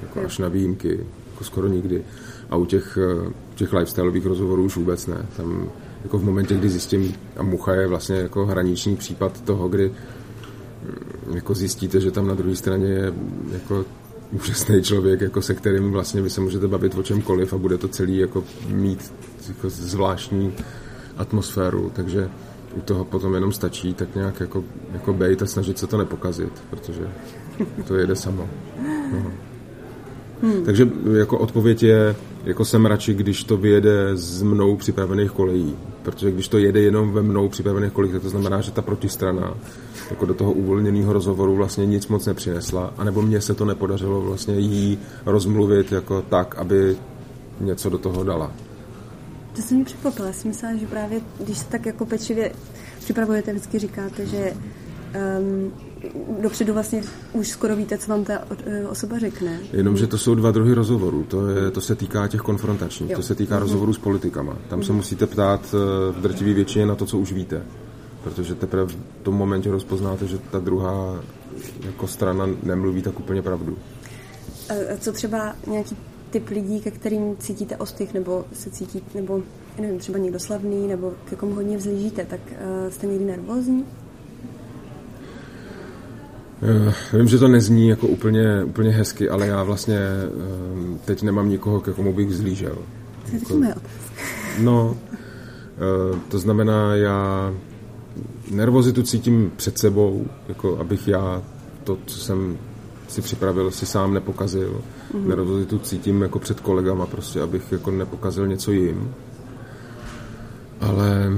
Jako 0.02 0.22
až 0.26 0.38
na 0.38 0.48
výjimky, 0.48 1.06
jako 1.32 1.44
skoro 1.44 1.68
nikdy. 1.68 2.04
A 2.50 2.56
u 2.56 2.66
těch, 2.66 2.98
eh, 3.02 3.32
těch 3.56 3.74
lifestyleových 3.74 4.26
rozhovorů 4.26 4.64
už 4.64 4.76
vůbec 4.76 5.08
ne. 5.08 5.26
Tam 5.38 5.70
jako 6.04 6.18
v 6.18 6.24
momentě, 6.24 6.56
kdy 6.56 6.70
zjistím, 6.70 7.14
a 7.38 7.44
Mucha 7.44 7.74
je 7.74 7.88
vlastně 7.88 8.16
jako 8.16 8.46
hraniční 8.46 8.96
případ 8.96 9.42
toho, 9.42 9.68
kdy 9.68 9.92
jako 11.34 11.54
zjistíte, 11.54 12.02
že 12.02 12.12
tam 12.12 12.28
na 12.28 12.34
druhé 12.34 12.56
straně 12.56 12.88
je 12.88 13.14
jako 13.52 13.86
úžasný 14.32 14.84
člověk, 14.84 15.22
jako 15.22 15.42
se 15.42 15.54
kterým 15.56 15.92
vlastně 15.92 16.22
vy 16.22 16.30
se 16.30 16.42
můžete 16.42 16.68
bavit 16.68 16.96
o 16.96 17.04
čemkoliv 17.04 17.54
a 17.54 17.58
bude 17.58 17.78
to 17.78 17.88
celý 17.88 18.18
jako 18.18 18.44
mít 18.68 19.14
jako 19.48 19.70
zvláštní 19.70 20.54
atmosféru, 21.18 21.92
takže 21.96 22.30
u 22.76 22.82
toho 22.82 23.06
potom 23.06 23.34
jenom 23.34 23.52
stačí 23.52 23.94
tak 23.94 24.16
nějak 24.16 24.40
jako, 24.40 24.64
jako 24.94 25.14
bejt 25.14 25.42
a 25.42 25.46
snažit 25.46 25.80
se 25.80 25.88
to 25.88 25.98
nepokazit, 25.98 26.64
protože 26.70 27.10
to 27.88 27.96
jede 27.96 28.16
samo. 28.16 28.50
No. 29.12 29.32
Hmm. 30.42 30.66
Takže 30.66 30.90
jako 31.18 31.38
odpověď 31.38 31.84
je, 31.84 32.16
jako 32.46 32.66
jsem 32.66 32.86
radši, 32.86 33.14
když 33.14 33.44
to 33.44 33.58
vyjede 33.58 34.12
z 34.14 34.42
mnou 34.42 34.76
připravených 34.76 35.32
kolejí, 35.32 35.76
protože 36.04 36.32
když 36.32 36.48
to 36.48 36.58
jede 36.58 36.82
jenom 36.82 37.12
ve 37.12 37.22
mnou 37.22 37.50
připravených 37.50 37.92
kolejích, 37.92 38.14
tak 38.14 38.22
to 38.22 38.30
znamená, 38.30 38.62
že 38.62 38.72
ta 38.72 38.82
protistrana 38.82 39.54
jako 40.10 40.26
do 40.26 40.34
toho 40.34 40.52
uvolněného 40.52 41.14
rozhovoru 41.14 41.56
vlastně 41.56 41.86
nic 41.86 42.08
moc 42.08 42.26
nepřinesla, 42.26 42.94
anebo 42.98 43.22
mně 43.22 43.42
se 43.42 43.54
to 43.54 43.66
nepodařilo 43.66 44.22
vlastně 44.22 44.60
jí 44.60 45.00
rozmluvit 45.26 45.92
jako 45.92 46.22
tak, 46.22 46.56
aby 46.56 46.96
něco 47.62 47.90
do 47.90 47.98
toho 47.98 48.24
dala. 48.24 48.52
To 49.56 49.62
jsem 49.62 49.78
mi 49.78 49.86
překvapila. 49.86 50.28
Já 50.28 50.34
si 50.34 50.48
myslela, 50.48 50.76
že 50.76 50.88
právě, 50.88 51.22
když 51.40 51.58
se 51.58 51.66
tak 51.66 51.86
jako 51.86 52.06
pečlivě 52.06 52.52
připravujete, 53.00 53.52
vždycky 53.54 53.80
říkáte, 53.80 54.26
že 54.26 54.54
um, 55.40 55.72
dopředu 56.42 56.74
vlastně 56.74 57.04
už 57.34 57.48
skoro 57.48 57.76
víte, 57.76 57.98
co 57.98 58.12
vám 58.12 58.24
ta 58.24 58.34
e, 58.66 58.88
osoba 58.88 59.20
řekne. 59.20 59.60
Jenomže 59.74 60.08
to 60.08 60.18
jsou 60.18 60.36
dva 60.36 60.52
druhy 60.52 60.74
rozhovorů. 60.74 61.24
To, 61.24 61.48
je, 61.48 61.72
to 61.72 61.82
se 61.82 61.96
týká 61.96 62.28
těch 62.28 62.42
konfrontačních, 62.42 63.10
jo. 63.10 63.18
to 63.18 63.24
se 63.24 63.36
týká 63.36 63.56
mm-hmm. 63.56 63.60
rozhovorů 63.60 63.94
s 63.94 63.98
politikama. 63.98 64.58
Tam 64.70 64.84
se 64.84 64.92
mhm. 64.92 64.98
musíte 64.98 65.28
ptát 65.28 65.62
e, 65.74 66.12
v 66.12 66.22
drtivé 66.22 66.54
většině 66.54 66.86
na 66.86 66.96
to, 66.96 67.06
co 67.06 67.18
už 67.18 67.32
víte. 67.32 67.64
Protože 68.24 68.56
teprve 68.56 68.86
v 68.86 68.98
tom 69.24 69.36
momentě 69.36 69.72
rozpoznáte, 69.72 70.28
že 70.28 70.38
ta 70.38 70.60
druhá 70.60 71.24
jako 71.86 72.08
strana 72.08 72.50
nemluví 72.64 73.02
tak 73.02 73.20
úplně 73.20 73.42
pravdu. 73.42 73.78
A 74.70 74.98
co 75.00 75.12
třeba 75.12 75.56
nějaký 75.68 75.96
typ 76.30 76.50
lidí, 76.50 76.82
ke 76.82 76.92
kterým 76.92 77.38
cítíte 77.38 77.78
ostych, 77.78 78.14
nebo 78.14 78.46
se 78.54 78.70
cítíte, 78.70 79.06
nebo 79.16 79.42
nevím, 79.80 80.00
třeba 80.00 80.18
někdo 80.18 80.40
slavný, 80.40 80.88
nebo 80.88 81.14
ke 81.30 81.36
komu 81.36 81.56
hodně 81.56 81.78
vzlížíte, 81.78 82.26
tak 82.26 82.40
uh, 82.52 82.92
jste 82.92 83.08
někdy 83.08 83.26
nervózní? 83.26 83.86
Uh, 86.62 86.94
vím, 87.14 87.28
že 87.28 87.40
to 87.40 87.48
nezní 87.48 87.88
jako 87.90 88.08
úplně, 88.08 88.64
úplně 88.64 88.92
hezky, 88.92 89.30
ale 89.30 89.48
já 89.48 89.64
vlastně 89.64 90.00
uh, 90.00 90.98
teď 91.06 91.24
nemám 91.24 91.50
nikoho, 91.50 91.82
ke 91.82 91.94
komu 91.94 92.14
bych 92.14 92.28
vzlížel. 92.28 92.78
To 93.26 93.32
je 93.32 93.40
jako, 93.40 93.54
moje 93.54 93.76
No, 94.60 94.98
uh, 96.12 96.20
to 96.30 96.40
znamená, 96.40 96.96
já 96.96 97.54
nervozitu 98.52 99.04
cítím 99.04 99.52
před 99.56 99.78
sebou, 99.78 100.26
jako 100.48 100.78
abych 100.78 101.08
já 101.08 101.42
to, 101.84 101.98
co 102.06 102.20
jsem 102.20 102.58
si 103.08 103.22
připravil, 103.22 103.72
si 103.72 103.86
sám 103.86 104.14
nepokazil. 104.14 104.82
Mm-hmm. 105.14 105.28
Nervozitu 105.28 105.80
cítím 105.80 106.22
jako 106.22 106.40
před 106.40 106.60
kolegama, 106.60 107.06
prostě, 107.06 107.42
abych 107.42 107.72
jako 107.72 107.92
nepokazil 107.92 108.48
něco 108.48 108.72
jim. 108.72 109.14
Ale 110.82 111.32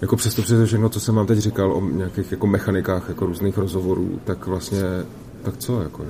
jako 0.00 0.16
přesto 0.16 0.42
přes 0.42 0.68
všechno, 0.68 0.88
co 0.88 1.00
jsem 1.00 1.14
vám 1.14 1.26
teď 1.26 1.38
říkal 1.38 1.72
o 1.72 1.80
nějakých 1.80 2.32
jako 2.32 2.46
mechanikách 2.46 3.08
jako 3.08 3.26
různých 3.26 3.58
rozhovorů, 3.58 4.20
tak 4.24 4.46
vlastně, 4.46 4.82
tak 5.42 5.56
co, 5.56 5.82
jako, 5.82 6.02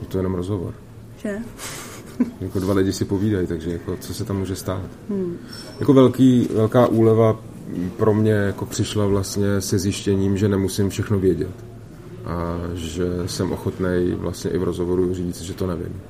je 0.00 0.06
to 0.08 0.18
jenom 0.18 0.34
rozhovor. 0.34 0.74
Že? 1.16 1.38
jako 2.40 2.60
dva 2.60 2.74
lidi 2.74 2.92
si 2.92 3.04
povídají, 3.04 3.46
takže 3.46 3.72
jako, 3.72 3.96
co 4.00 4.14
se 4.14 4.24
tam 4.24 4.38
může 4.38 4.56
stát. 4.56 4.90
Hmm. 5.10 5.36
Jako 5.80 5.92
velký, 5.92 6.48
velká 6.54 6.86
úleva 6.86 7.40
pro 7.96 8.14
mě 8.14 8.32
jako 8.32 8.66
přišla 8.66 9.06
vlastně 9.06 9.60
se 9.60 9.78
zjištěním, 9.78 10.36
že 10.36 10.48
nemusím 10.48 10.90
všechno 10.90 11.18
vědět 11.18 11.64
a 12.24 12.58
že 12.74 13.04
jsem 13.26 13.52
ochotný 13.52 14.14
vlastně 14.14 14.50
i 14.50 14.58
v 14.58 14.62
rozhovoru 14.62 15.14
říct, 15.14 15.40
že 15.40 15.54
to 15.54 15.66
nevím. 15.66 16.00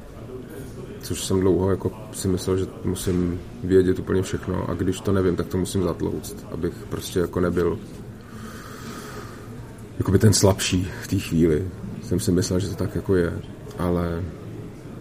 Což 1.03 1.25
jsem 1.25 1.41
dlouho 1.41 1.71
jako 1.71 1.93
si 2.13 2.29
myslel, 2.29 2.57
že 2.57 2.67
musím 2.85 3.41
vědět 3.65 3.99
úplně 3.99 4.23
všechno 4.23 4.71
a 4.71 4.75
když 4.75 5.01
to 5.01 5.13
nevím, 5.13 5.37
tak 5.37 5.47
to 5.47 5.59
musím 5.59 5.83
zatlouct, 5.83 6.47
abych 6.53 6.73
prostě 6.89 7.21
jako 7.21 7.41
nebyl 7.41 7.79
jakoby 9.99 10.19
ten 10.19 10.33
slabší 10.33 10.89
v 11.03 11.09
té 11.09 11.19
chvíli. 11.19 11.69
Jsem 12.03 12.21
si 12.21 12.33
myslel, 12.33 12.61
že 12.61 12.69
to 12.69 12.75
tak 12.75 12.95
jako 12.95 13.17
je, 13.17 13.33
ale 13.79 14.23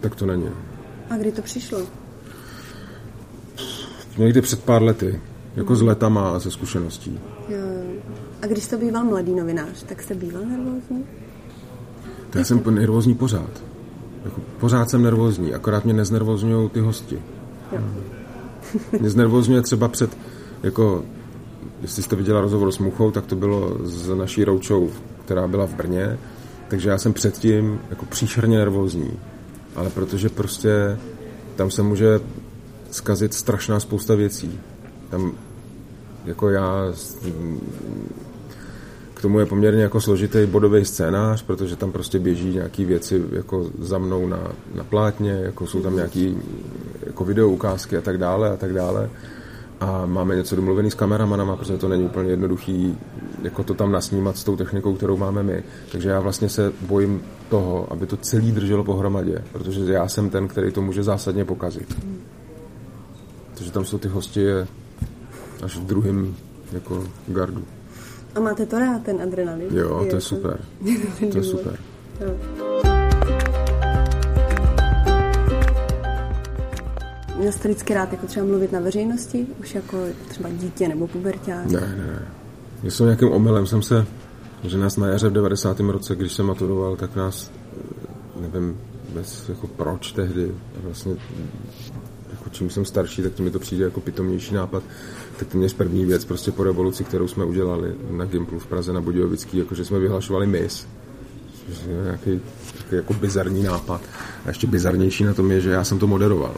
tak 0.00 0.14
to 0.14 0.26
není. 0.26 0.50
A 1.10 1.16
kdy 1.16 1.32
to 1.32 1.42
přišlo? 1.42 1.82
Někdy 4.18 4.40
před 4.40 4.64
pár 4.64 4.82
lety. 4.82 5.20
Jako 5.56 5.76
s 5.76 5.82
letama 5.82 6.30
a 6.30 6.38
ze 6.38 6.50
zkušeností. 6.50 7.20
Jo. 7.48 7.58
A 8.42 8.46
když 8.46 8.64
jste 8.64 8.76
býval 8.76 9.04
mladý 9.04 9.34
novinář, 9.34 9.82
tak 9.82 10.02
jste 10.02 10.14
býval 10.14 10.42
nervózní? 10.44 11.04
To 12.30 12.38
já 12.38 12.44
jsem 12.44 12.62
nervózní 12.70 13.14
pořád. 13.14 13.71
Jako 14.24 14.40
pořád 14.60 14.90
jsem 14.90 15.02
nervózní, 15.02 15.54
akorát 15.54 15.84
mě 15.84 15.94
neznervozňují 15.94 16.68
ty 16.68 16.80
hosti. 16.80 17.22
Jo. 17.72 17.80
Mě 19.00 19.10
znervozňuje 19.10 19.62
třeba 19.62 19.88
před, 19.88 20.16
jako, 20.62 21.04
jestli 21.82 22.02
jste 22.02 22.16
viděla 22.16 22.40
rozhovor 22.40 22.72
s 22.72 22.78
Muchou, 22.78 23.10
tak 23.10 23.26
to 23.26 23.36
bylo 23.36 23.78
z 23.82 24.14
naší 24.14 24.44
roučou, 24.44 24.90
která 25.24 25.48
byla 25.48 25.66
v 25.66 25.74
Brně, 25.74 26.18
takže 26.68 26.88
já 26.88 26.98
jsem 26.98 27.12
předtím 27.12 27.80
jako 27.90 28.06
příšerně 28.06 28.58
nervózní. 28.58 29.10
Ale 29.76 29.90
protože 29.90 30.28
prostě 30.28 30.98
tam 31.56 31.70
se 31.70 31.82
může 31.82 32.20
zkazit 32.90 33.34
strašná 33.34 33.80
spousta 33.80 34.14
věcí. 34.14 34.60
Tam 35.10 35.32
jako 36.24 36.50
já 36.50 36.92
tomu 39.22 39.38
je 39.38 39.46
poměrně 39.46 39.82
jako 39.82 40.00
složitý 40.00 40.46
bodový 40.46 40.84
scénář, 40.84 41.42
protože 41.42 41.76
tam 41.76 41.92
prostě 41.92 42.18
běží 42.18 42.54
nějaké 42.54 42.84
věci 42.84 43.22
jako 43.32 43.70
za 43.78 43.98
mnou 43.98 44.26
na, 44.26 44.52
na 44.74 44.84
plátně, 44.84 45.30
jako 45.30 45.66
jsou 45.66 45.82
tam 45.82 45.96
nějaké 45.96 46.30
jako 47.06 47.24
video 47.24 47.48
ukázky 47.48 47.96
a 47.96 48.00
tak 48.00 48.18
dále 48.18 48.50
a 48.50 48.56
tak 48.56 48.72
dále. 48.72 49.10
A 49.80 50.06
máme 50.06 50.36
něco 50.36 50.56
domluvený 50.56 50.90
s 50.90 50.94
kameramanama, 50.94 51.56
protože 51.56 51.78
to 51.78 51.88
není 51.88 52.04
úplně 52.04 52.30
jednoduchý 52.30 52.98
jako 53.42 53.62
to 53.62 53.74
tam 53.74 53.92
nasnímat 53.92 54.36
s 54.36 54.44
tou 54.44 54.56
technikou, 54.56 54.94
kterou 54.94 55.16
máme 55.16 55.42
my. 55.42 55.62
Takže 55.92 56.08
já 56.08 56.20
vlastně 56.20 56.48
se 56.48 56.72
bojím 56.80 57.22
toho, 57.48 57.92
aby 57.92 58.06
to 58.06 58.16
celý 58.16 58.52
drželo 58.52 58.84
pohromadě, 58.84 59.44
protože 59.52 59.92
já 59.92 60.08
jsem 60.08 60.30
ten, 60.30 60.48
který 60.48 60.72
to 60.72 60.82
může 60.82 61.02
zásadně 61.02 61.44
pokazit. 61.44 61.96
Takže 63.54 63.72
tam 63.72 63.84
jsou 63.84 63.98
ty 63.98 64.08
hosti 64.08 64.46
až 65.62 65.76
v 65.76 65.86
druhém 65.86 66.34
jako 66.72 67.04
gardu. 67.28 67.64
A 68.34 68.40
máte 68.40 68.66
to 68.66 68.78
rád, 68.78 69.02
ten 69.02 69.22
adrenalin? 69.22 69.76
Jo, 69.76 70.06
to 70.10 70.16
je 70.16 70.20
super. 70.20 70.60
to 71.32 71.38
je 71.38 71.44
super. 71.44 71.78
Jo. 72.20 72.36
Měl 77.38 77.52
jste 77.52 77.68
vždycky 77.68 77.94
rád 77.94 78.12
jako 78.12 78.26
třeba 78.26 78.46
mluvit 78.46 78.72
na 78.72 78.80
veřejnosti? 78.80 79.46
Už 79.60 79.74
jako 79.74 79.96
třeba 80.28 80.48
dítě 80.50 80.88
nebo 80.88 81.06
puberták? 81.06 81.66
Ne, 81.66 81.80
ne, 81.80 81.96
ne. 81.96 82.28
Myslím, 82.82 83.06
nějakým 83.06 83.32
omylem 83.32 83.66
jsem 83.66 83.82
se, 83.82 84.06
že 84.64 84.78
nás 84.78 84.96
na 84.96 85.08
jaře 85.08 85.28
v 85.28 85.32
90. 85.32 85.80
roce, 85.80 86.14
když 86.14 86.32
jsem 86.32 86.46
maturoval, 86.46 86.96
tak 86.96 87.16
nás, 87.16 87.50
nevím, 88.40 88.78
bez 89.14 89.48
jako 89.48 89.66
proč 89.66 90.12
tehdy, 90.12 90.54
vlastně 90.82 91.16
jako 92.30 92.50
čím 92.50 92.70
jsem 92.70 92.84
starší, 92.84 93.22
tak 93.22 93.32
to 93.32 93.42
mi 93.42 93.50
to 93.50 93.58
přijde 93.58 93.84
jako 93.84 94.00
pitomnější 94.00 94.54
nápad, 94.54 94.82
to 95.44 95.58
měř 95.58 95.72
první 95.72 96.04
věc 96.04 96.24
prostě 96.24 96.52
po 96.52 96.64
revoluci, 96.64 97.04
kterou 97.04 97.28
jsme 97.28 97.44
udělali 97.44 97.94
na 98.10 98.24
Gimplu 98.24 98.58
v 98.58 98.66
Praze 98.66 98.92
na 98.92 99.00
Budějovický, 99.00 99.58
jako 99.58 99.74
že 99.74 99.84
jsme 99.84 99.98
vyhlašovali 99.98 100.46
mis. 100.46 100.86
Což 101.66 101.78
je 101.86 102.02
nějaký, 102.02 102.30
nějaký 102.30 102.96
jako 102.96 103.14
bizarní 103.14 103.62
nápad. 103.62 104.00
A 104.44 104.48
ještě 104.48 104.66
bizarnější 104.66 105.24
na 105.24 105.34
tom 105.34 105.50
je, 105.50 105.60
že 105.60 105.70
já 105.70 105.84
jsem 105.84 105.98
to 105.98 106.06
moderoval. 106.06 106.54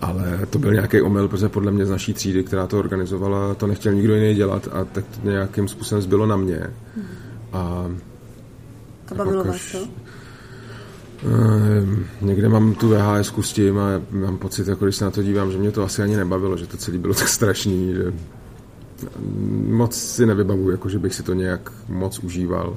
Ale 0.00 0.46
to 0.50 0.58
byl 0.58 0.72
nějaký 0.72 1.00
omyl, 1.02 1.28
protože 1.28 1.48
podle 1.48 1.72
mě 1.72 1.86
z 1.86 1.90
naší 1.90 2.14
třídy, 2.14 2.44
která 2.44 2.66
to 2.66 2.78
organizovala, 2.78 3.54
to 3.54 3.66
nechtěl 3.66 3.92
nikdo 3.92 4.14
jiný 4.14 4.34
dělat 4.34 4.68
a 4.72 4.84
tak 4.84 5.04
to 5.04 5.28
nějakým 5.28 5.68
způsobem 5.68 6.02
zbylo 6.02 6.26
na 6.26 6.36
mě. 6.36 6.70
A, 7.52 7.90
a 9.10 9.14
bavilo 9.14 9.44
vás 9.44 9.72
to? 9.72 9.78
Uh, 11.24 11.98
někde 12.20 12.48
mám 12.48 12.74
tu 12.74 12.88
VHS 12.88 13.32
s 13.40 13.52
tím 13.52 13.78
a 13.78 13.88
mám 14.10 14.38
pocit, 14.38 14.68
jako 14.68 14.84
když 14.84 14.96
se 14.96 15.04
na 15.04 15.10
to 15.10 15.22
dívám, 15.22 15.52
že 15.52 15.58
mě 15.58 15.70
to 15.70 15.82
asi 15.82 16.02
ani 16.02 16.16
nebavilo, 16.16 16.56
že 16.56 16.66
to 16.66 16.76
celé 16.76 16.98
bylo 16.98 17.14
tak 17.18 17.28
strašný, 17.28 17.94
že 17.94 18.12
moc 19.68 19.94
si 19.94 20.26
nevybavuju, 20.26 20.70
jako 20.70 20.88
že 20.88 20.98
bych 20.98 21.14
si 21.14 21.22
to 21.22 21.34
nějak 21.34 21.72
moc 21.88 22.18
užíval. 22.18 22.76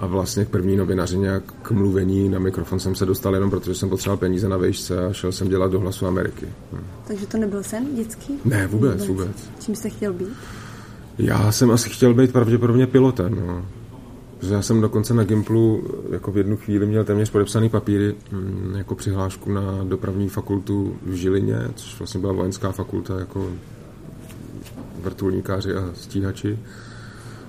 A 0.00 0.06
vlastně 0.06 0.44
k 0.44 0.48
první 0.48 0.76
novinařině 0.76 1.40
k 1.62 1.70
mluvení 1.70 2.28
na 2.28 2.38
mikrofon 2.38 2.80
jsem 2.80 2.94
se 2.94 3.06
dostal 3.06 3.34
jenom 3.34 3.50
protože 3.50 3.74
jsem 3.74 3.88
potřeboval 3.88 4.16
peníze 4.16 4.48
na 4.48 4.56
vejšce 4.56 5.06
a 5.06 5.12
šel 5.12 5.32
jsem 5.32 5.48
dělat 5.48 5.72
do 5.72 5.80
Hlasu 5.80 6.06
Ameriky. 6.06 6.46
Hm. 6.72 6.84
Takže 7.06 7.26
to 7.26 7.38
nebyl 7.38 7.62
sen 7.62 7.94
dětský? 7.94 8.38
Ne, 8.44 8.66
vůbec, 8.66 9.06
vůbec. 9.06 9.08
vůbec. 9.08 9.50
Čím 9.64 9.74
jste 9.74 9.90
chtěl 9.90 10.12
být? 10.12 10.36
Já 11.18 11.52
jsem 11.52 11.70
asi 11.70 11.90
chtěl 11.90 12.14
být 12.14 12.32
pravděpodobně 12.32 12.86
pilotem. 12.86 13.42
No. 13.46 13.66
Já 14.42 14.62
jsem 14.62 14.80
dokonce 14.80 15.14
na 15.14 15.24
Gimplu 15.24 15.84
jako 16.10 16.32
v 16.32 16.36
jednu 16.36 16.56
chvíli 16.56 16.86
měl 16.86 17.04
téměř 17.04 17.30
podepsaný 17.30 17.68
papíry 17.68 18.14
hm, 18.32 18.74
jako 18.76 18.94
přihlášku 18.94 19.52
na 19.52 19.84
dopravní 19.84 20.28
fakultu 20.28 20.96
v 21.06 21.12
Žilině, 21.12 21.58
což 21.74 21.98
vlastně 21.98 22.20
byla 22.20 22.32
vojenská 22.32 22.72
fakulta 22.72 23.18
jako 23.18 23.50
vrtulníkáři 25.02 25.74
a 25.74 25.90
stíhači. 25.94 26.58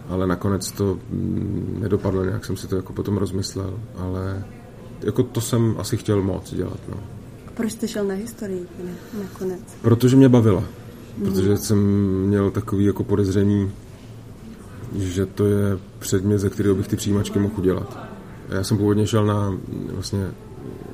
Ale 0.09 0.27
nakonec 0.27 0.71
to 0.71 0.99
hm, 1.09 1.77
nedopadlo, 1.79 2.25
nějak 2.25 2.45
jsem 2.45 2.57
si 2.57 2.67
to 2.67 2.75
jako 2.75 2.93
potom 2.93 3.17
rozmyslel, 3.17 3.79
ale 3.95 4.43
jako 5.03 5.23
to 5.23 5.41
jsem 5.41 5.75
asi 5.77 5.97
chtěl 5.97 6.21
moc 6.21 6.53
dělat. 6.53 6.79
No. 6.89 6.97
Proč 7.53 7.71
jste 7.71 7.87
šel 7.87 8.05
na 8.05 8.13
historii 8.13 8.67
ne, 8.83 8.91
nakonec? 9.23 9.59
Protože 9.81 10.15
mě 10.15 10.29
bavila. 10.29 10.63
Protože 11.23 11.57
jsem 11.57 11.77
měl 12.27 12.51
takový 12.51 12.85
jako 12.85 13.03
podezření, 13.03 13.71
že 14.95 15.25
to 15.25 15.45
je 15.45 15.77
předmět, 15.99 16.39
ze 16.39 16.49
kterého 16.49 16.75
bych 16.75 16.87
ty 16.87 16.95
přijímačky 16.95 17.39
mohl 17.39 17.53
udělat. 17.57 17.97
Já 18.49 18.63
jsem 18.63 18.77
původně 18.77 19.07
šel 19.07 19.25
na, 19.25 19.57
vlastně, 19.93 20.27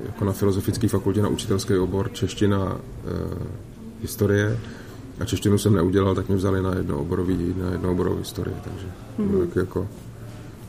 jako 0.06 0.24
na 0.24 0.32
filozofické 0.32 0.88
fakultě 0.88 1.22
na 1.22 1.28
učitelský 1.28 1.74
obor 1.74 2.12
čeština 2.12 2.76
e, 2.76 3.36
historie 4.02 4.58
a 5.20 5.24
češtinu 5.24 5.58
jsem 5.58 5.74
neudělal, 5.74 6.14
tak 6.14 6.28
mě 6.28 6.36
vzali 6.36 6.62
na 6.62 6.74
jedno 6.74 6.98
oborový, 6.98 7.54
na 7.62 7.72
jedno 7.72 7.92
oborovou 7.92 8.18
historii, 8.18 8.56
takže 8.64 8.86
mm-hmm. 9.18 9.46
tak 9.46 9.56
jako 9.56 9.88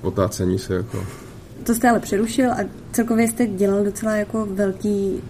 otácení 0.01 0.59
se 0.59 0.73
jako... 0.73 1.05
To 1.63 1.75
jste 1.75 1.89
ale 1.89 1.99
přerušil 1.99 2.51
a 2.51 2.57
celkově 2.91 3.27
jste 3.27 3.47
dělal 3.47 3.83
docela 3.83 4.15
jako 4.15 4.45
velký 4.45 5.21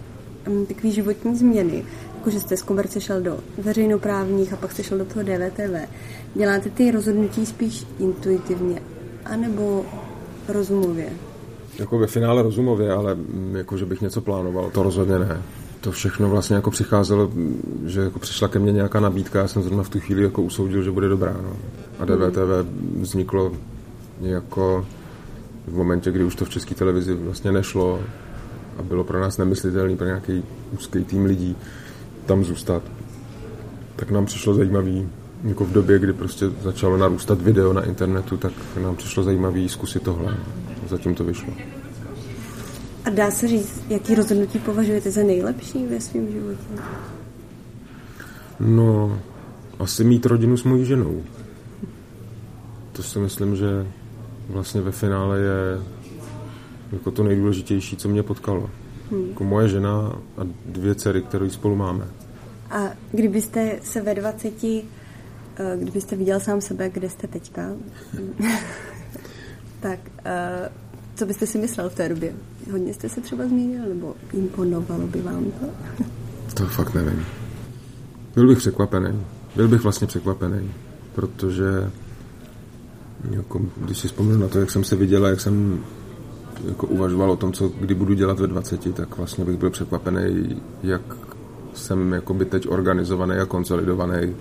um, 0.47 0.65
takový 0.65 0.91
životní 0.91 1.35
změny 1.35 1.85
jako 2.17 2.29
že 2.29 2.39
jste 2.39 2.57
z 2.57 2.61
komerce 2.61 3.01
šel 3.01 3.21
do 3.21 3.39
veřejnoprávních 3.57 4.53
a 4.53 4.55
pak 4.55 4.71
jste 4.71 4.83
šel 4.83 4.97
do 4.97 5.05
toho 5.05 5.23
DVTV. 5.23 5.89
Děláte 6.35 6.69
ty 6.69 6.91
rozhodnutí 6.91 7.45
spíš 7.45 7.85
intuitivně, 7.99 8.81
anebo 9.25 9.85
rozumově? 10.47 11.09
Jako 11.79 11.99
ve 11.99 12.07
finále 12.07 12.43
rozumově, 12.43 12.91
ale 12.91 13.15
mm, 13.15 13.55
jako, 13.55 13.77
že 13.77 13.85
bych 13.85 14.01
něco 14.01 14.21
plánoval, 14.21 14.69
to 14.69 14.83
rozhodně 14.83 15.19
ne. 15.19 15.41
To 15.81 15.91
všechno 15.91 16.29
vlastně 16.29 16.55
jako 16.55 16.71
přicházelo, 16.71 17.27
mm, 17.27 17.83
že 17.85 18.01
jako 18.01 18.19
přišla 18.19 18.47
ke 18.47 18.59
mně 18.59 18.71
nějaká 18.71 18.99
nabídka, 18.99 19.39
já 19.39 19.47
jsem 19.47 19.63
zrovna 19.63 19.83
v 19.83 19.89
tu 19.89 19.99
chvíli 19.99 20.23
jako 20.23 20.41
usoudil, 20.41 20.83
že 20.83 20.91
bude 20.91 21.07
dobrá. 21.07 21.35
No. 21.43 21.55
A 21.99 22.05
DVTV 22.05 22.69
vzniklo 22.99 23.51
jako 24.21 24.85
v 25.67 25.75
momentě, 25.75 26.11
kdy 26.11 26.23
už 26.23 26.35
to 26.35 26.45
v 26.45 26.49
české 26.49 26.75
televizi 26.75 27.13
vlastně 27.13 27.51
nešlo 27.51 27.99
a 28.79 28.81
bylo 28.81 29.03
pro 29.03 29.21
nás 29.21 29.37
nemyslitelný 29.37 29.97
pro 29.97 30.05
nějaký 30.05 30.43
úzký 30.73 31.03
tým 31.03 31.25
lidí, 31.25 31.55
tam 32.27 32.43
zůstat, 32.43 32.83
tak 33.95 34.11
nám 34.11 34.25
přišlo 34.25 34.53
zajímavý, 34.53 35.09
jako 35.43 35.65
v 35.65 35.71
době, 35.71 35.99
kdy 35.99 36.13
prostě 36.13 36.45
začalo 36.61 36.97
narůstat 36.97 37.41
video 37.41 37.73
na 37.73 37.85
internetu, 37.85 38.37
tak 38.37 38.53
nám 38.81 38.95
přišlo 38.95 39.23
zajímavý 39.23 39.69
zkusit 39.69 40.03
tohle. 40.03 40.37
Zatím 40.89 41.15
to 41.15 41.23
vyšlo. 41.23 41.53
A 43.05 43.09
dá 43.09 43.31
se 43.31 43.47
říct, 43.47 43.83
jaký 43.89 44.15
rozhodnutí 44.15 44.59
považujete 44.59 45.11
za 45.11 45.23
nejlepší 45.23 45.85
ve 45.85 46.01
svém 46.01 46.31
životě? 46.31 46.83
No, 48.59 49.19
asi 49.79 50.03
mít 50.03 50.25
rodinu 50.25 50.57
s 50.57 50.63
mojí 50.63 50.85
ženou. 50.85 51.23
To 52.91 53.03
si 53.03 53.19
myslím, 53.19 53.55
že 53.55 53.87
vlastně 54.49 54.81
ve 54.81 54.91
finále 54.91 55.39
je 55.39 55.81
jako 56.91 57.11
to 57.11 57.23
nejdůležitější, 57.23 57.97
co 57.97 58.09
mě 58.09 58.23
potkalo. 58.23 58.69
Hmm. 59.11 59.29
Jako 59.29 59.43
moje 59.43 59.69
žena 59.69 60.19
a 60.37 60.41
dvě 60.65 60.95
dcery, 60.95 61.21
které 61.21 61.49
spolu 61.49 61.75
máme. 61.75 62.07
A 62.69 62.89
kdybyste 63.11 63.79
se 63.83 64.01
ve 64.01 64.15
20, 64.15 64.63
eh, 65.59 65.77
kdybyste 65.77 66.15
viděl 66.15 66.39
sám 66.39 66.61
sebe, 66.61 66.89
kde 66.89 67.09
jste 67.09 67.27
teďka, 67.27 67.69
tak 69.79 69.99
eh, 70.25 70.69
co 71.15 71.25
byste 71.25 71.47
si 71.47 71.57
myslel 71.57 71.89
v 71.89 71.95
té 71.95 72.09
době? 72.09 72.33
Hodně 72.71 72.93
jste 72.93 73.09
se 73.09 73.21
třeba 73.21 73.47
změnil, 73.47 73.81
nebo 73.89 74.15
imponovalo 74.33 75.07
by 75.07 75.21
vám 75.21 75.45
to? 75.51 75.65
to 76.53 76.65
fakt 76.65 76.93
nevím. 76.93 77.25
Byl 78.35 78.47
bych 78.47 78.57
překvapený. 78.57 79.23
Byl 79.55 79.67
bych 79.67 79.81
vlastně 79.81 80.07
překvapený, 80.07 80.71
protože 81.15 81.91
jako, 83.31 83.61
když 83.77 83.97
si 83.97 84.07
vzpomínám 84.07 84.39
na 84.39 84.47
to, 84.47 84.59
jak 84.59 84.71
jsem 84.71 84.83
se 84.83 84.95
viděl 84.95 85.25
a 85.25 85.29
jak 85.29 85.41
jsem 85.41 85.83
jako 86.65 86.87
uvažoval 86.87 87.31
o 87.31 87.35
tom, 87.35 87.53
co 87.53 87.67
kdy 87.67 87.95
budu 87.95 88.13
dělat 88.13 88.39
ve 88.39 88.47
20, 88.47 88.95
tak 88.95 89.17
vlastně 89.17 89.45
bych 89.45 89.57
byl 89.57 89.69
překvapený, 89.69 90.61
jak 90.83 91.01
jsem 91.73 92.13
jakoby 92.13 92.45
teď 92.45 92.67
organizovaný 92.69 93.35
a 93.35 93.45
konsolidovaný, 93.45 94.35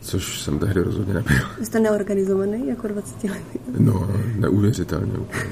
což 0.00 0.42
jsem 0.42 0.58
tehdy 0.58 0.82
rozhodně 0.82 1.14
nebyl. 1.14 1.36
Jste 1.62 1.80
neorganizovaný 1.80 2.68
jako 2.68 2.88
20 2.88 3.24
let? 3.24 3.42
No, 3.78 4.10
neuvěřitelně 4.36 5.12
úplně. 5.12 5.44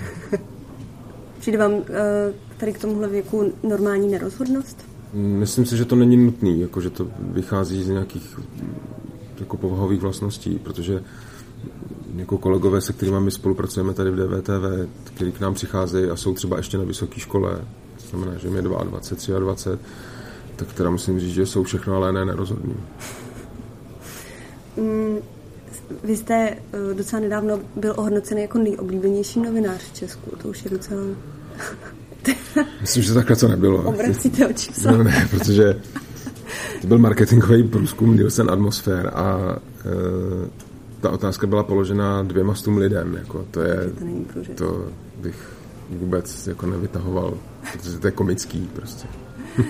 Přijde 1.41 1.59
vám 1.59 1.73
eh, 1.73 2.33
tady 2.57 2.73
k 2.73 2.79
tomuhle 2.79 3.09
věku 3.09 3.53
normální 3.63 4.09
nerozhodnost? 4.09 4.85
Myslím 5.13 5.67
si, 5.67 5.77
že 5.77 5.85
to 5.85 5.97
není 5.97 6.17
nutný, 6.17 6.61
jako 6.61 6.81
že 6.81 6.91
to 6.91 7.09
vychází 7.21 7.85
z 7.85 7.89
nějakých 7.89 8.39
jako 9.41 9.57
povahových 9.57 10.01
vlastností, 10.01 10.59
protože 10.59 11.03
jako 12.17 12.39
kolegové, 12.39 12.81
se 12.81 12.93
kterými 12.93 13.21
my 13.21 13.31
spolupracujeme 13.31 13.95
tady 13.95 14.11
v 14.11 14.17
DVTV, 14.17 14.89
kteří 15.05 15.33
k 15.33 15.41
nám 15.41 15.55
přicházejí 15.55 16.11
a 16.11 16.17
jsou 16.17 16.35
třeba 16.35 16.57
ještě 16.57 16.79
na 16.79 16.85
vysoké 16.85 17.21
škole, 17.21 17.61
to 18.03 18.17
znamená, 18.17 18.39
že 18.39 18.51
mi 18.51 18.57
je 18.57 18.63
22, 18.63 19.39
23, 19.39 19.85
tak 20.57 20.73
teda 20.73 20.91
musím 20.91 21.21
říct, 21.21 21.35
že 21.35 21.47
jsou 21.47 21.63
všechno 21.63 21.97
ale 21.97 22.13
ne 22.13 22.25
nerozhodní. 22.25 22.77
Mm, 24.77 25.19
vy 26.05 26.17
jste 26.17 26.57
uh, 26.91 26.97
docela 26.97 27.23
nedávno 27.23 27.61
byl 27.77 27.95
ohodnocený 27.97 28.43
jako 28.43 28.59
nejoblíbenější 28.59 29.41
novinář 29.41 29.81
v 29.81 29.95
Česku. 29.95 30.37
To 30.37 30.49
už 30.49 30.65
je 30.65 30.71
docela... 30.71 31.03
Myslím, 32.81 33.03
že 33.03 33.15
takhle 33.15 33.37
to 33.37 33.49
nebylo. 33.49 33.83
Obracíte 33.83 34.47
oči 34.47 34.71
No 34.87 35.03
ne, 35.03 35.29
protože 35.31 35.81
to 36.81 36.87
byl 36.87 36.99
marketingový 36.99 37.63
průzkum 37.69 38.17
Nielsen 38.17 38.51
Atmosfér 38.51 39.11
a 39.15 39.37
uh, 39.37 40.66
ta 41.07 41.13
otázka 41.13 41.47
byla 41.47 41.63
položena 41.63 42.23
dvěma 42.23 42.55
stům 42.55 42.77
lidem. 42.77 43.15
Jako 43.15 43.47
to, 43.51 43.61
je, 43.61 43.77
to 44.55 44.89
bych 45.17 45.57
vůbec 45.91 46.47
jako 46.47 46.67
nevytahoval, 46.67 47.39
protože 47.73 47.99
to 47.99 48.07
je 48.07 48.11
komický 48.11 48.71
prostě. 48.75 49.09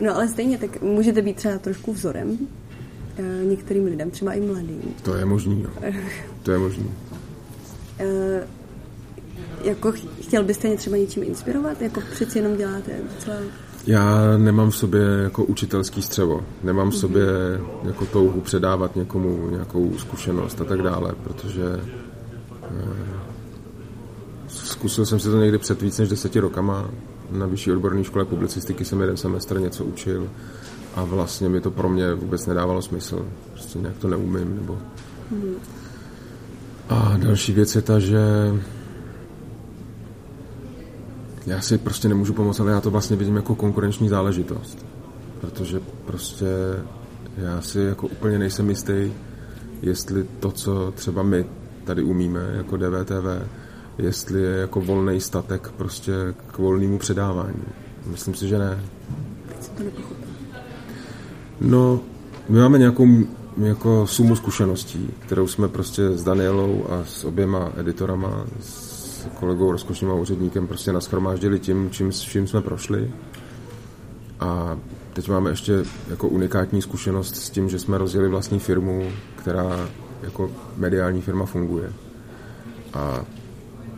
No 0.00 0.16
ale 0.16 0.28
stejně, 0.28 0.58
tak 0.58 0.82
můžete 0.82 1.22
být 1.22 1.36
třeba 1.36 1.58
trošku 1.58 1.92
vzorem 1.92 2.38
eh, 3.16 3.44
některým 3.44 3.84
lidem, 3.84 4.10
třeba 4.10 4.32
i 4.32 4.40
mladým. 4.40 4.94
To 5.02 5.14
je 5.14 5.24
možný, 5.24 5.62
no. 5.62 5.90
To 6.42 6.52
je 6.52 6.58
možný. 6.58 6.84
Uh, 6.84 8.06
jako 9.64 9.92
chtěl 10.20 10.44
byste 10.44 10.68
mě 10.68 10.76
třeba 10.76 10.96
něčím 10.96 11.22
inspirovat? 11.22 11.82
Jako 11.82 12.00
přeci 12.12 12.38
jenom 12.38 12.56
děláte 12.56 12.92
docela... 13.14 13.36
Já 13.86 14.36
nemám 14.36 14.70
v 14.70 14.76
sobě 14.76 15.02
jako 15.02 15.44
učitelský 15.44 16.02
střevo. 16.02 16.44
Nemám 16.62 16.90
v 16.90 16.96
sobě 16.96 17.26
jako 17.84 18.06
touhu 18.06 18.40
předávat 18.40 18.96
někomu 18.96 19.50
nějakou 19.50 19.92
zkušenost 19.98 20.60
a 20.60 20.64
tak 20.64 20.82
dále, 20.82 21.12
protože 21.24 21.80
uh, 22.62 22.78
zkusil 24.48 25.06
jsem 25.06 25.20
si 25.20 25.28
to 25.28 25.40
někdy 25.40 25.58
před 25.58 25.82
víc 25.82 25.98
než 25.98 26.08
deseti 26.08 26.40
rokama 26.40 26.90
na 27.30 27.46
vyšší 27.46 27.72
odborné 27.72 28.04
škole 28.04 28.24
publicistiky 28.24 28.84
jsem 28.84 29.00
jeden 29.00 29.16
semestr 29.16 29.60
něco 29.60 29.84
učil 29.84 30.28
a 30.94 31.04
vlastně 31.04 31.48
mi 31.48 31.60
to 31.60 31.70
pro 31.70 31.88
mě 31.88 32.14
vůbec 32.14 32.46
nedávalo 32.46 32.82
smysl. 32.82 33.26
Prostě 33.52 33.78
nějak 33.78 33.98
to 33.98 34.08
neumím. 34.08 34.56
Nebo... 34.56 34.78
Mm. 35.30 35.54
A 36.88 37.16
další 37.16 37.52
věc 37.52 37.74
je 37.74 37.82
ta, 37.82 37.98
že 37.98 38.20
já 41.46 41.60
si 41.60 41.78
prostě 41.78 42.08
nemůžu 42.08 42.32
pomoct, 42.32 42.60
ale 42.60 42.72
já 42.72 42.80
to 42.80 42.90
vlastně 42.90 43.16
vidím 43.16 43.36
jako 43.36 43.54
konkurenční 43.54 44.08
záležitost. 44.08 44.86
Protože 45.40 45.80
prostě 46.06 46.46
já 47.36 47.60
si 47.60 47.80
jako 47.80 48.06
úplně 48.06 48.38
nejsem 48.38 48.68
jistý, 48.68 49.12
jestli 49.82 50.26
to, 50.40 50.50
co 50.50 50.92
třeba 50.96 51.22
my 51.22 51.46
tady 51.84 52.02
umíme 52.02 52.40
jako 52.56 52.76
DVTV, 52.76 53.48
jestli 53.98 54.42
je 54.42 54.56
jako 54.56 54.80
volný 54.80 55.20
statek 55.20 55.70
prostě 55.76 56.12
k 56.52 56.58
volnému 56.58 56.98
předávání. 56.98 57.62
Myslím 58.06 58.34
si, 58.34 58.48
že 58.48 58.58
ne. 58.58 58.78
No, 61.60 62.00
my 62.48 62.58
máme 62.58 62.78
nějakou 62.78 63.06
jako 63.62 64.06
sumu 64.06 64.36
zkušeností, 64.36 65.10
kterou 65.18 65.46
jsme 65.46 65.68
prostě 65.68 66.10
s 66.10 66.24
Danielou 66.24 66.84
a 66.90 67.04
s 67.04 67.24
oběma 67.24 67.72
editorama, 67.76 68.44
s 68.60 68.89
kolegou 69.40 69.72
rozkošným 69.72 70.10
a 70.10 70.14
úředníkem 70.14 70.66
prostě 70.66 70.92
naschromáždili 70.92 71.58
tím, 71.58 71.90
čím, 71.90 72.12
čím 72.12 72.46
jsme 72.46 72.60
prošli. 72.60 73.10
A 74.40 74.78
teď 75.12 75.28
máme 75.28 75.50
ještě 75.50 75.84
jako 76.08 76.28
unikátní 76.28 76.82
zkušenost 76.82 77.36
s 77.36 77.50
tím, 77.50 77.68
že 77.68 77.78
jsme 77.78 77.98
rozjeli 77.98 78.28
vlastní 78.28 78.58
firmu, 78.58 79.08
která 79.36 79.88
jako 80.22 80.50
mediální 80.76 81.20
firma 81.20 81.46
funguje. 81.46 81.92
A 82.94 83.24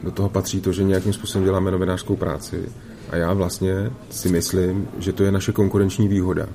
do 0.02 0.10
toho 0.10 0.28
patří 0.28 0.60
to, 0.60 0.72
že 0.72 0.84
nějakým 0.84 1.12
způsobem 1.12 1.44
děláme 1.44 1.70
novinářskou 1.70 2.16
práci 2.16 2.68
a 3.10 3.16
já 3.16 3.32
vlastně 3.32 3.90
si 4.10 4.28
myslím, 4.28 4.88
že 4.98 5.12
to 5.12 5.24
je 5.24 5.32
naše 5.32 5.52
konkurenční 5.52 6.08
výhoda. 6.08 6.46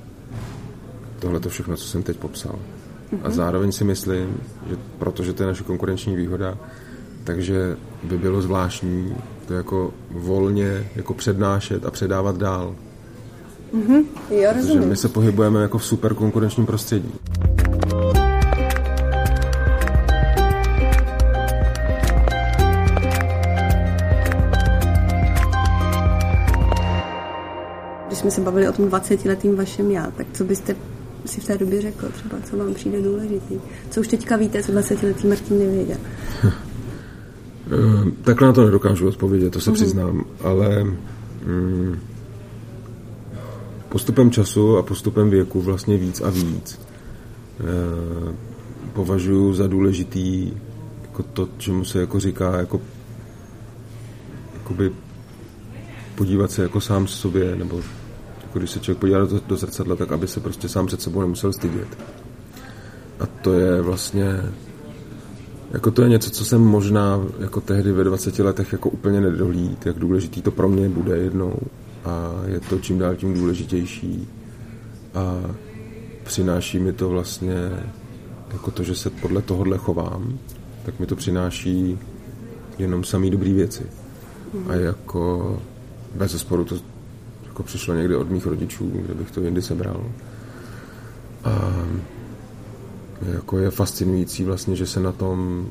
Tohle 1.19 1.39
to 1.39 1.49
všechno, 1.49 1.77
co 1.77 1.87
jsem 1.87 2.03
teď 2.03 2.17
popsal. 2.17 2.59
A 3.23 3.29
zároveň 3.29 3.71
si 3.71 3.83
myslím, 3.83 4.37
že 4.69 4.77
protože 4.99 5.33
to 5.33 5.43
je 5.43 5.47
naše 5.47 5.63
konkurenční 5.63 6.15
výhoda, 6.15 6.57
takže 7.27 7.77
by 8.03 8.17
bylo 8.17 8.41
zvláštní 8.41 9.15
to 9.47 9.53
jako 9.53 9.93
volně 10.11 10.87
jako 10.95 11.13
přednášet 11.13 11.85
a 11.85 11.91
předávat 11.91 12.37
dál. 12.37 12.75
Mm-hmm. 13.73 14.05
Jo, 14.29 14.51
rozumím. 14.55 14.77
Protože 14.77 14.89
my 14.89 14.95
se 14.95 15.09
pohybujeme 15.09 15.61
jako 15.61 15.77
v 15.77 15.85
super 15.85 16.13
konkurenčním 16.13 16.65
prostředí. 16.65 17.13
Když 28.07 28.19
jsme 28.19 28.31
se 28.31 28.41
bavili 28.41 28.69
o 28.69 28.73
tom 28.73 28.85
20-letým 28.85 29.55
vašem 29.55 29.91
já, 29.91 30.11
tak 30.11 30.27
co 30.33 30.43
byste 30.43 30.75
si 31.25 31.41
v 31.41 31.45
té 31.45 31.57
době 31.57 31.81
řekl 31.81 32.09
třeba, 32.09 32.37
co 32.49 32.57
vám 32.57 32.73
přijde 32.73 33.01
důležitý? 33.01 33.59
Co 33.89 33.99
už 33.99 34.07
teďka 34.07 34.35
víte, 34.37 34.63
co 34.63 34.71
20-letý 34.71 35.27
Martin 35.27 35.59
nevěděl? 35.59 35.97
Eh, 37.71 38.11
takhle 38.21 38.47
na 38.47 38.53
to 38.53 38.65
nedokážu 38.65 39.07
odpovědět, 39.07 39.49
to 39.49 39.59
se 39.61 39.69
mm-hmm. 39.69 39.73
přiznám, 39.73 40.25
ale 40.43 40.83
mm, 41.45 41.99
postupem 43.89 44.31
času 44.31 44.77
a 44.77 44.83
postupem 44.83 45.29
věku 45.29 45.61
vlastně 45.61 45.97
víc 45.97 46.21
a 46.21 46.29
víc 46.29 46.79
e, 47.59 48.33
považuji 48.93 49.53
za 49.53 49.67
důležitý 49.67 50.53
jako 51.01 51.23
to, 51.23 51.49
čemu 51.57 51.85
se 51.85 51.99
jako 51.99 52.19
říká 52.19 52.57
jako 52.57 52.81
jakoby 54.53 54.91
podívat 56.15 56.51
se 56.51 56.63
jako 56.63 56.81
sám 56.81 57.07
sobě, 57.07 57.55
nebo 57.55 57.81
jako 58.43 58.59
když 58.59 58.71
se 58.71 58.79
člověk 58.79 58.99
podívá 58.99 59.19
do, 59.19 59.41
do 59.47 59.57
zrcadla, 59.57 59.95
tak 59.95 60.11
aby 60.11 60.27
se 60.27 60.39
prostě 60.39 60.69
sám 60.69 60.85
před 60.85 61.01
sebou 61.01 61.21
nemusel 61.21 61.53
stydět. 61.53 61.97
A 63.19 63.25
to 63.25 63.53
je 63.53 63.81
vlastně 63.81 64.41
jako 65.71 65.91
to 65.91 66.01
je 66.01 66.09
něco, 66.09 66.29
co 66.29 66.45
jsem 66.45 66.61
možná 66.61 67.21
jako 67.39 67.61
tehdy 67.61 67.91
ve 67.91 68.03
20 68.03 68.39
letech 68.39 68.71
jako 68.71 68.89
úplně 68.89 69.21
nedohlíd, 69.21 69.85
jak 69.85 69.99
důležitý 69.99 70.41
to 70.41 70.51
pro 70.51 70.69
mě 70.69 70.89
bude 70.89 71.17
jednou 71.17 71.55
a 72.05 72.31
je 72.45 72.59
to 72.59 72.79
čím 72.79 72.99
dál 72.99 73.15
tím 73.15 73.33
důležitější 73.33 74.27
a 75.13 75.35
přináší 76.23 76.79
mi 76.79 76.93
to 76.93 77.09
vlastně 77.09 77.55
jako 78.53 78.71
to, 78.71 78.83
že 78.83 78.95
se 78.95 79.09
podle 79.09 79.41
tohohle 79.41 79.77
chovám, 79.77 80.37
tak 80.85 80.99
mi 80.99 81.05
to 81.05 81.15
přináší 81.15 81.99
jenom 82.77 83.03
samý 83.03 83.29
dobrý 83.29 83.53
věci. 83.53 83.85
A 84.69 84.73
jako 84.73 85.59
bez 86.15 86.31
zesporu 86.31 86.65
to 86.65 86.75
jako 87.45 87.63
přišlo 87.63 87.95
někdy 87.95 88.15
od 88.15 88.29
mých 88.29 88.45
rodičů, 88.45 88.91
kde 88.93 89.13
bych 89.13 89.31
to 89.31 89.41
jindy 89.41 89.61
sebral. 89.61 90.05
A 91.43 91.71
jako 93.21 93.57
je 93.57 93.71
fascinující 93.71 94.43
vlastně, 94.43 94.75
že 94.75 94.87
se 94.87 94.99
na 94.99 95.11
tom 95.11 95.67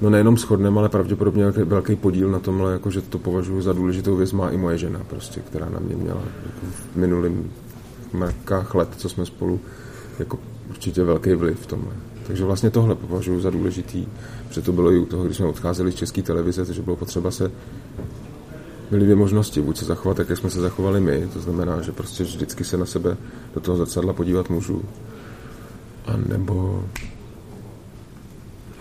no 0.00 0.10
nejenom 0.10 0.36
shodneme, 0.36 0.78
ale 0.78 0.88
pravděpodobně 0.88 1.50
velký, 1.50 1.96
podíl 1.96 2.30
na 2.30 2.38
tomhle, 2.38 2.72
jako, 2.72 2.90
že 2.90 3.02
to 3.02 3.18
považuji 3.18 3.62
za 3.62 3.72
důležitou 3.72 4.16
věc, 4.16 4.32
má 4.32 4.50
i 4.50 4.56
moje 4.56 4.78
žena, 4.78 5.00
prostě, 5.08 5.40
která 5.40 5.68
na 5.68 5.80
mě 5.80 5.96
měla 5.96 6.20
jako 6.20 6.66
v 6.70 6.96
minulým 6.96 7.52
mrkách 8.12 8.74
let, 8.74 8.88
co 8.96 9.08
jsme 9.08 9.26
spolu, 9.26 9.60
jako 10.18 10.38
určitě 10.70 11.04
velký 11.04 11.34
vliv 11.34 11.60
v 11.60 11.66
tomhle. 11.66 11.92
Takže 12.26 12.44
vlastně 12.44 12.70
tohle 12.70 12.94
považuji 12.94 13.40
za 13.40 13.50
důležitý, 13.50 14.06
protože 14.48 14.62
to 14.62 14.72
bylo 14.72 14.92
i 14.92 14.98
u 14.98 15.06
toho, 15.06 15.24
když 15.24 15.36
jsme 15.36 15.46
odcházeli 15.46 15.92
z 15.92 15.94
české 15.94 16.22
televize, 16.22 16.64
takže 16.64 16.82
bylo 16.82 16.96
potřeba 16.96 17.30
se 17.30 17.50
byly 18.90 19.04
dvě 19.04 19.16
možnosti, 19.16 19.60
buď 19.60 19.76
se 19.76 19.84
zachovat 19.84 20.16
tak, 20.16 20.28
jak 20.28 20.38
jsme 20.38 20.50
se 20.50 20.60
zachovali 20.60 21.00
my, 21.00 21.28
to 21.32 21.40
znamená, 21.40 21.82
že 21.82 21.92
prostě 21.92 22.24
vždycky 22.24 22.64
se 22.64 22.76
na 22.76 22.86
sebe 22.86 23.16
do 23.54 23.60
toho 23.60 23.76
zrcadla 23.76 24.12
podívat 24.12 24.50
můžu, 24.50 24.82
a 26.06 26.16
nebo 26.28 26.84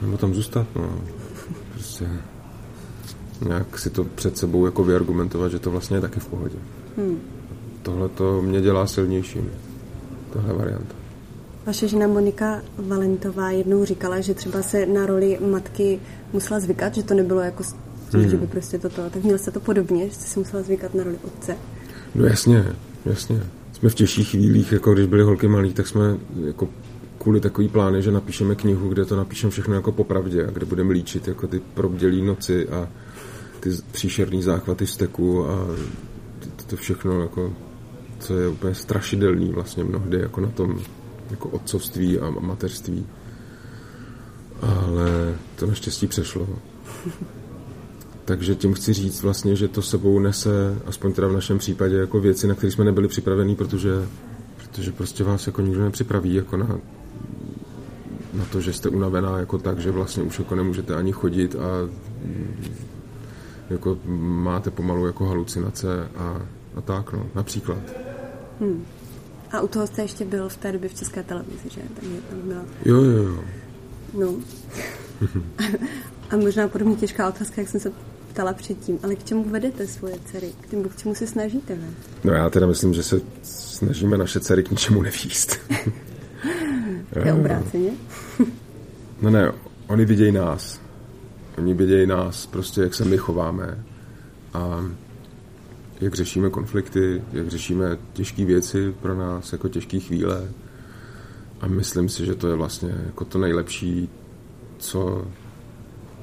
nebo 0.02 0.18
tam 0.18 0.34
zůstat, 0.34 0.68
no. 0.76 1.02
Prostě 1.74 2.08
nějak 3.46 3.80
si 3.80 3.90
to 3.90 4.04
před 4.04 4.38
sebou 4.38 4.66
jako 4.66 4.84
vyargumentovat, 4.84 5.52
že 5.52 5.60
to 5.60 5.72
vlastně 5.72 5.98
je 5.98 6.02
taky 6.02 6.20
v 6.20 6.28
pohodě. 6.28 6.56
Hmm. 6.98 7.20
Tohle 7.84 8.10
to 8.10 8.42
mě 8.42 8.62
dělá 8.62 8.88
silnějším. 8.88 9.52
Tohle 10.34 10.54
varianta. 10.54 10.96
Vaše 11.66 11.88
žena 11.88 12.08
Monika 12.08 12.62
Valentová 12.78 13.52
jednou 13.52 13.86
říkala, 13.86 14.22
že 14.22 14.34
třeba 14.34 14.62
se 14.62 14.86
na 14.86 15.06
roli 15.06 15.40
matky 15.52 16.00
musela 16.34 16.60
zvykat, 16.60 16.96
že 16.96 17.04
to 17.04 17.14
nebylo 17.14 17.42
jako 17.42 17.64
hmm. 18.14 18.30
že 18.30 18.38
by 18.38 18.48
prostě 18.48 18.80
toto. 18.80 19.10
Tak 19.10 19.24
měl 19.24 19.38
se 19.38 19.52
to 19.52 19.60
podobně, 19.60 20.08
že 20.08 20.14
jste 20.14 20.24
si 20.24 20.40
musela 20.40 20.64
zvykat 20.64 20.96
na 20.96 21.04
roli 21.04 21.18
otce? 21.24 21.58
No 22.16 22.26
jasně, 22.26 22.66
jasně. 23.06 23.44
Jsme 23.74 23.90
v 23.90 23.96
těžších 23.96 24.30
chvílích, 24.30 24.72
jako 24.72 24.94
když 24.94 25.06
byly 25.06 25.24
holky 25.24 25.48
malí, 25.48 25.74
tak 25.74 25.88
jsme 25.88 26.18
jako 26.46 26.70
kvůli 27.22 27.40
takový 27.40 27.68
plány, 27.68 28.02
že 28.02 28.12
napíšeme 28.12 28.56
knihu, 28.56 28.90
kde 28.90 29.06
to 29.06 29.16
napíšeme 29.16 29.52
všechno 29.52 29.76
jako 29.76 29.92
popravdě 29.92 30.48
kde 30.54 30.66
budeme 30.66 30.94
líčit 30.94 31.28
jako 31.28 31.48
ty 31.48 31.60
probdělý 31.74 32.22
noci 32.22 32.70
a 32.70 32.90
ty 33.60 33.70
příšerný 33.92 34.42
záchvaty 34.42 34.88
steku 34.88 35.50
a 35.50 35.68
to 36.68 36.76
všechno 36.76 37.22
jako, 37.22 37.54
co 38.20 38.38
je 38.38 38.48
úplně 38.48 38.76
strašidelný 38.76 39.52
vlastně 39.52 39.84
mnohdy 39.84 40.20
jako 40.20 40.42
na 40.42 40.50
tom 40.50 40.80
jako 41.32 41.50
otcovství 41.50 42.20
a 42.20 42.30
mateřství. 42.30 43.06
Ale 44.62 45.36
to 45.56 45.66
naštěstí 45.66 46.08
přešlo. 46.08 46.48
Takže 48.26 48.56
tím 48.56 48.74
chci 48.74 48.94
říct 48.94 49.24
vlastně, 49.24 49.56
že 49.56 49.68
to 49.68 49.82
sebou 49.82 50.20
nese, 50.20 50.76
aspoň 50.86 51.14
teda 51.14 51.28
v 51.28 51.34
našem 51.34 51.58
případě, 51.58 51.96
jako 51.96 52.20
věci, 52.20 52.48
na 52.48 52.56
které 52.56 52.72
jsme 52.72 52.86
nebyli 52.86 53.08
připravení, 53.08 53.56
protože, 53.56 53.92
protože 54.58 54.92
prostě 54.92 55.24
vás 55.24 55.48
jako 55.48 55.62
nikdo 55.62 55.84
nepřipraví 55.84 56.34
jako 56.34 56.58
na 56.58 56.80
na 58.34 58.46
to, 58.46 58.62
že 58.62 58.74
jste 58.74 58.90
unavená 58.90 59.40
jako 59.40 59.58
tak, 59.58 59.80
že 59.80 59.92
vlastně 59.92 60.24
už 60.24 60.40
jako 60.40 60.56
nemůžete 60.56 60.96
ani 60.96 61.12
chodit 61.12 61.56
a 61.56 61.90
jako 63.70 63.98
máte 64.20 64.72
pomalu 64.72 65.06
jako 65.06 65.26
halucinace 65.26 66.08
a, 66.16 66.42
a 66.76 66.82
tak, 66.82 67.14
no, 67.14 67.30
například. 67.36 67.78
Hmm. 68.60 68.86
A 69.52 69.62
u 69.62 69.68
toho 69.68 69.88
jste 69.88 70.02
ještě 70.02 70.26
byl 70.26 70.50
v 70.50 70.58
té 70.58 70.72
době 70.72 70.90
v 70.90 70.94
České 70.94 71.24
televizi, 71.24 71.70
že? 71.70 71.82
Takže 71.96 72.16
tam 72.30 72.40
byla... 72.42 72.62
Jo, 72.86 73.04
jo, 73.04 73.24
jo. 73.24 73.44
No. 74.14 74.36
a 76.30 76.38
možná 76.38 76.68
podobně 76.68 76.96
těžká 76.96 77.30
otázka, 77.30 77.62
jak 77.62 77.70
jsem 77.70 77.80
se 77.80 77.92
ptala 78.30 78.54
předtím, 78.54 79.00
ale 79.04 79.16
k 79.16 79.24
čemu 79.24 79.44
vedete 79.44 79.88
svoje 79.88 80.16
dcery? 80.26 80.52
K, 80.62 80.68
tím, 80.68 80.84
k 80.84 80.98
čemu 80.98 81.16
se 81.16 81.28
snažíte, 81.28 81.76
ne? 81.76 81.90
No 82.24 82.34
já 82.34 82.50
teda 82.50 82.68
myslím, 82.68 82.94
že 82.94 83.04
se 83.04 83.22
snažíme 83.44 84.18
naše 84.18 84.40
dcery 84.40 84.64
k 84.64 84.72
ničemu 84.72 85.02
nevíst. 85.02 85.60
je 87.20 87.34
obráceně? 87.34 87.92
no 89.22 89.30
ne, 89.30 89.52
oni 89.88 90.06
vidějí 90.06 90.32
nás. 90.32 90.82
Oni 91.58 91.74
vidějí 91.74 92.08
nás, 92.08 92.46
prostě 92.46 92.82
jak 92.82 92.94
se 92.94 93.06
my 93.06 93.18
chováme 93.18 93.84
a 94.54 94.86
jak 96.02 96.16
řešíme 96.16 96.50
konflikty, 96.50 97.22
jak 97.34 97.48
řešíme 97.48 97.98
těžké 98.14 98.46
věci 98.46 98.96
pro 99.02 99.16
nás, 99.16 99.52
jako 99.52 99.70
těžké 99.70 100.00
chvíle. 100.00 100.50
A 101.62 101.68
myslím 101.68 102.10
si, 102.10 102.26
že 102.26 102.36
to 102.36 102.48
je 102.48 102.56
vlastně 102.56 102.96
jako 103.06 103.26
to 103.26 103.38
nejlepší, 103.38 104.10
co 104.78 105.28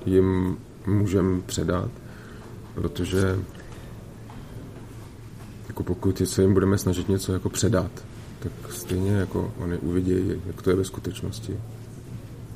jim 0.06 0.56
můžeme 0.86 1.40
předat, 1.40 1.90
protože 2.74 3.38
jako 5.68 5.82
pokud 5.82 6.22
se 6.24 6.42
jim 6.42 6.54
budeme 6.54 6.78
snažit 6.78 7.08
něco 7.08 7.32
jako 7.32 7.48
předat, 7.48 7.90
tak 8.38 8.72
stejně 8.72 9.10
jako 9.10 9.54
oni 9.58 9.78
uvidějí, 9.78 10.42
jak 10.46 10.62
to 10.62 10.70
je 10.70 10.76
ve 10.76 10.84
skutečnosti. 10.84 11.56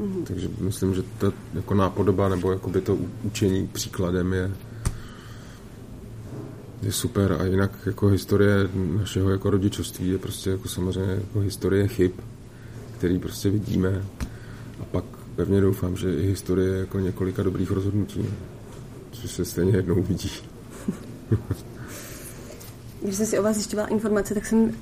Mm-hmm. 0.00 0.24
Takže 0.24 0.48
myslím, 0.58 0.94
že 0.94 1.02
ta 1.18 1.32
jako 1.54 1.74
nápodoba 1.74 2.28
nebo 2.28 2.52
jakoby 2.52 2.80
to 2.80 2.98
učení 3.22 3.66
příkladem 3.72 4.32
je, 4.32 4.50
je 6.82 6.92
super 6.92 7.36
a 7.40 7.44
jinak 7.44 7.72
jako 7.86 8.06
historie 8.06 8.68
našeho 8.98 9.30
jako 9.30 9.50
rodičovství 9.50 10.08
je 10.08 10.18
prostě 10.18 10.50
jako 10.50 10.68
samozřejmě 10.68 11.12
jako 11.12 11.40
historie 11.40 11.88
chyb, 11.88 12.12
který 12.98 13.18
prostě 13.18 13.50
vidíme 13.50 14.04
a 14.80 14.84
pak 14.84 15.04
pevně 15.36 15.60
doufám, 15.60 15.96
že 15.96 16.14
i 16.14 16.26
historie 16.26 16.78
jako 16.78 16.98
několika 16.98 17.42
dobrých 17.42 17.70
rozhodnutí, 17.70 18.26
což 19.12 19.30
se 19.30 19.44
stejně 19.44 19.76
jednou 19.76 19.94
uvidí. 19.94 20.30
Když 23.02 23.16
jsem 23.16 23.26
si 23.26 23.38
o 23.38 23.42
vás 23.42 23.56
zjišťovala 23.56 23.88
informace, 23.88 24.34
tak 24.34 24.46
jsem 24.46 24.62
uh, 24.62 24.72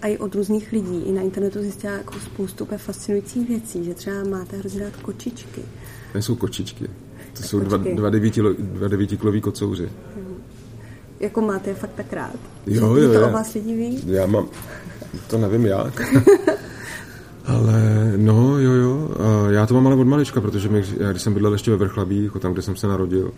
i 0.00 0.18
od 0.18 0.34
různých 0.34 0.72
lidí 0.72 1.02
i 1.06 1.12
na 1.12 1.22
internetu 1.22 1.62
zjistila 1.62 1.92
jako 1.92 2.14
spoustu 2.20 2.64
úplně 2.64 2.78
fascinujících 2.78 3.48
věcí, 3.48 3.84
že 3.84 3.94
třeba 3.94 4.16
máte 4.30 4.56
hrozně 4.56 4.84
rád 4.84 4.96
kočičky. 4.96 5.60
Nejsou 6.14 6.34
kočičky. 6.34 6.84
To 6.84 7.40
tak 7.40 7.44
jsou 7.46 7.60
dva, 7.60 7.76
dva, 7.76 8.10
devítilo, 8.10 8.52
dva 8.58 8.88
devítikilový 8.88 9.40
kocouři. 9.40 9.88
Hmm. 10.16 10.42
Jako 11.20 11.40
máte 11.40 11.70
je 11.70 11.74
fakt 11.74 11.94
tak 11.94 12.12
rád? 12.12 12.36
Jo, 12.66 12.96
jo, 12.96 13.12
to 13.12 13.28
o 13.28 13.30
vás 13.30 13.54
lidi 13.54 13.76
ví? 13.76 14.02
Já 14.06 14.26
mám, 14.26 14.48
to 15.26 15.38
nevím 15.38 15.66
jak. 15.66 16.02
Ale 17.48 18.12
no, 18.16 18.58
jo, 18.58 18.72
jo. 18.72 19.10
Já 19.50 19.66
to 19.66 19.74
mám 19.74 19.86
ale 19.86 19.96
od 19.96 20.06
malička, 20.06 20.40
protože 20.40 20.70
já, 21.00 21.10
když 21.10 21.22
jsem 21.22 21.34
bydlel 21.34 21.52
ještě 21.52 21.70
ve 21.70 21.76
Vrchlabí, 21.76 22.24
jako 22.24 22.38
tam, 22.38 22.52
kde 22.52 22.62
jsem 22.62 22.76
se 22.76 22.86
narodil, 22.86 23.32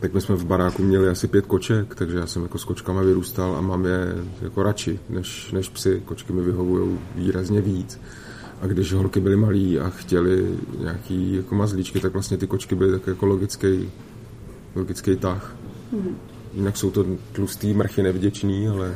tak 0.00 0.14
my 0.14 0.20
jsme 0.20 0.36
v 0.36 0.44
baráku 0.44 0.82
měli 0.82 1.08
asi 1.08 1.28
pět 1.28 1.46
koček, 1.46 1.94
takže 1.94 2.18
já 2.18 2.26
jsem 2.26 2.42
jako 2.42 2.58
s 2.58 2.64
kočkama 2.64 3.02
vyrůstal 3.02 3.56
a 3.56 3.60
mám 3.60 3.84
je 3.84 4.14
jako 4.42 4.62
radši 4.62 5.00
než, 5.08 5.52
než 5.52 5.68
psy. 5.68 6.02
Kočky 6.04 6.32
mi 6.32 6.42
vyhovují 6.42 6.98
výrazně 7.14 7.60
víc. 7.60 8.00
A 8.60 8.66
když 8.66 8.92
holky 8.92 9.20
byly 9.20 9.36
malí 9.36 9.78
a 9.78 9.90
chtěli 9.90 10.50
nějaký 10.80 11.36
jako 11.36 11.54
mazlíčky, 11.54 12.00
tak 12.00 12.12
vlastně 12.12 12.36
ty 12.36 12.46
kočky 12.46 12.74
byly 12.74 12.92
tak 12.92 13.06
jako 13.06 13.26
logický, 13.26 13.90
logický 14.74 15.16
tah. 15.16 15.56
Mm-hmm. 15.94 16.14
Jinak 16.54 16.76
jsou 16.76 16.90
to 16.90 17.06
tlustý 17.32 17.74
mrchy 17.74 18.02
nevděčný, 18.02 18.68
ale... 18.68 18.94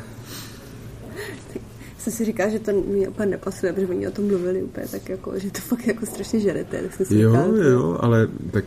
Jsem 1.97 2.13
si 2.13 2.25
říkal, 2.25 2.49
že 2.49 2.59
to 2.59 2.71
mi 2.71 3.07
úplně 3.07 3.29
nepasuje, 3.29 3.73
protože 3.73 3.87
oni 3.87 4.07
o 4.07 4.11
tom 4.11 4.27
mluvili 4.27 4.63
úplně 4.63 4.87
tak 4.87 5.09
jako, 5.09 5.39
že 5.39 5.51
to 5.51 5.59
fakt 5.61 5.87
jako 5.87 6.05
strašně 6.05 6.39
žerete. 6.39 6.81
Tak 6.81 6.93
jsem 6.93 7.05
si 7.05 7.15
jo, 7.15 7.31
říkal, 7.31 7.55
jo, 7.55 7.97
ale 7.99 8.27
tak 8.51 8.65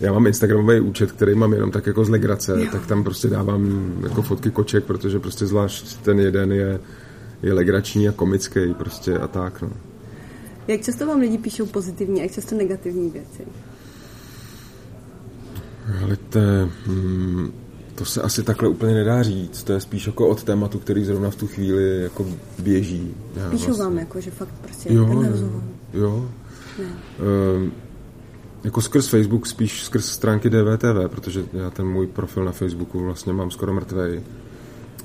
já 0.00 0.12
mám 0.12 0.26
Instagramový 0.26 0.80
účet, 0.80 1.12
který 1.12 1.34
mám 1.34 1.52
jenom 1.52 1.70
tak 1.70 1.86
jako 1.86 2.04
z 2.04 2.08
legrace, 2.08 2.60
jo. 2.60 2.66
tak 2.72 2.86
tam 2.86 3.04
prostě 3.04 3.28
dávám 3.28 3.92
jako 4.02 4.22
fotky 4.22 4.50
koček, 4.50 4.84
protože 4.84 5.18
prostě 5.18 5.46
zvlášť 5.46 5.96
ten 5.96 6.20
jeden 6.20 6.52
je, 6.52 6.80
je 7.42 7.52
legrační 7.52 8.08
a 8.08 8.12
komický 8.12 8.74
prostě 8.74 9.18
a 9.18 9.28
tak, 9.28 9.62
no. 9.62 9.70
Jak 10.68 10.80
často 10.80 11.06
vám 11.06 11.20
lidi 11.20 11.38
píšou 11.38 11.66
pozitivní 11.66 12.20
a 12.20 12.22
jak 12.22 12.32
často 12.32 12.54
negativní 12.54 13.10
věci? 13.10 13.42
Ale 16.04 16.16
to, 16.16 16.40
hmm, 16.86 17.52
to 17.94 18.04
se 18.04 18.22
asi 18.22 18.42
takhle 18.42 18.68
úplně 18.68 18.94
nedá 18.94 19.22
říct. 19.22 19.62
To 19.62 19.72
je 19.72 19.80
spíš 19.80 20.06
jako 20.06 20.28
od 20.28 20.44
tématu, 20.44 20.78
který 20.78 21.04
zrovna 21.04 21.30
v 21.30 21.36
tu 21.36 21.46
chvíli 21.46 22.02
jako 22.02 22.26
běží. 22.58 23.14
Já 23.36 23.50
Píšou 23.50 23.66
vlastně. 23.66 23.84
vám 23.84 23.98
jako, 23.98 24.20
že 24.20 24.30
fakt 24.30 24.54
prostě 24.62 24.92
jo, 24.92 25.22
jo, 25.22 25.62
jo. 25.92 26.28
Ne. 26.78 26.84
Um, 27.56 27.72
jako 28.64 28.80
skrz 28.80 29.08
Facebook, 29.08 29.46
spíš 29.46 29.84
skrz 29.84 30.06
stránky 30.06 30.50
DVTV, 30.50 31.08
protože 31.08 31.44
já 31.52 31.70
ten 31.70 31.86
můj 31.86 32.06
profil 32.06 32.44
na 32.44 32.52
Facebooku 32.52 33.00
vlastně 33.00 33.32
mám 33.32 33.50
skoro 33.50 33.74
mrtvej, 33.74 34.22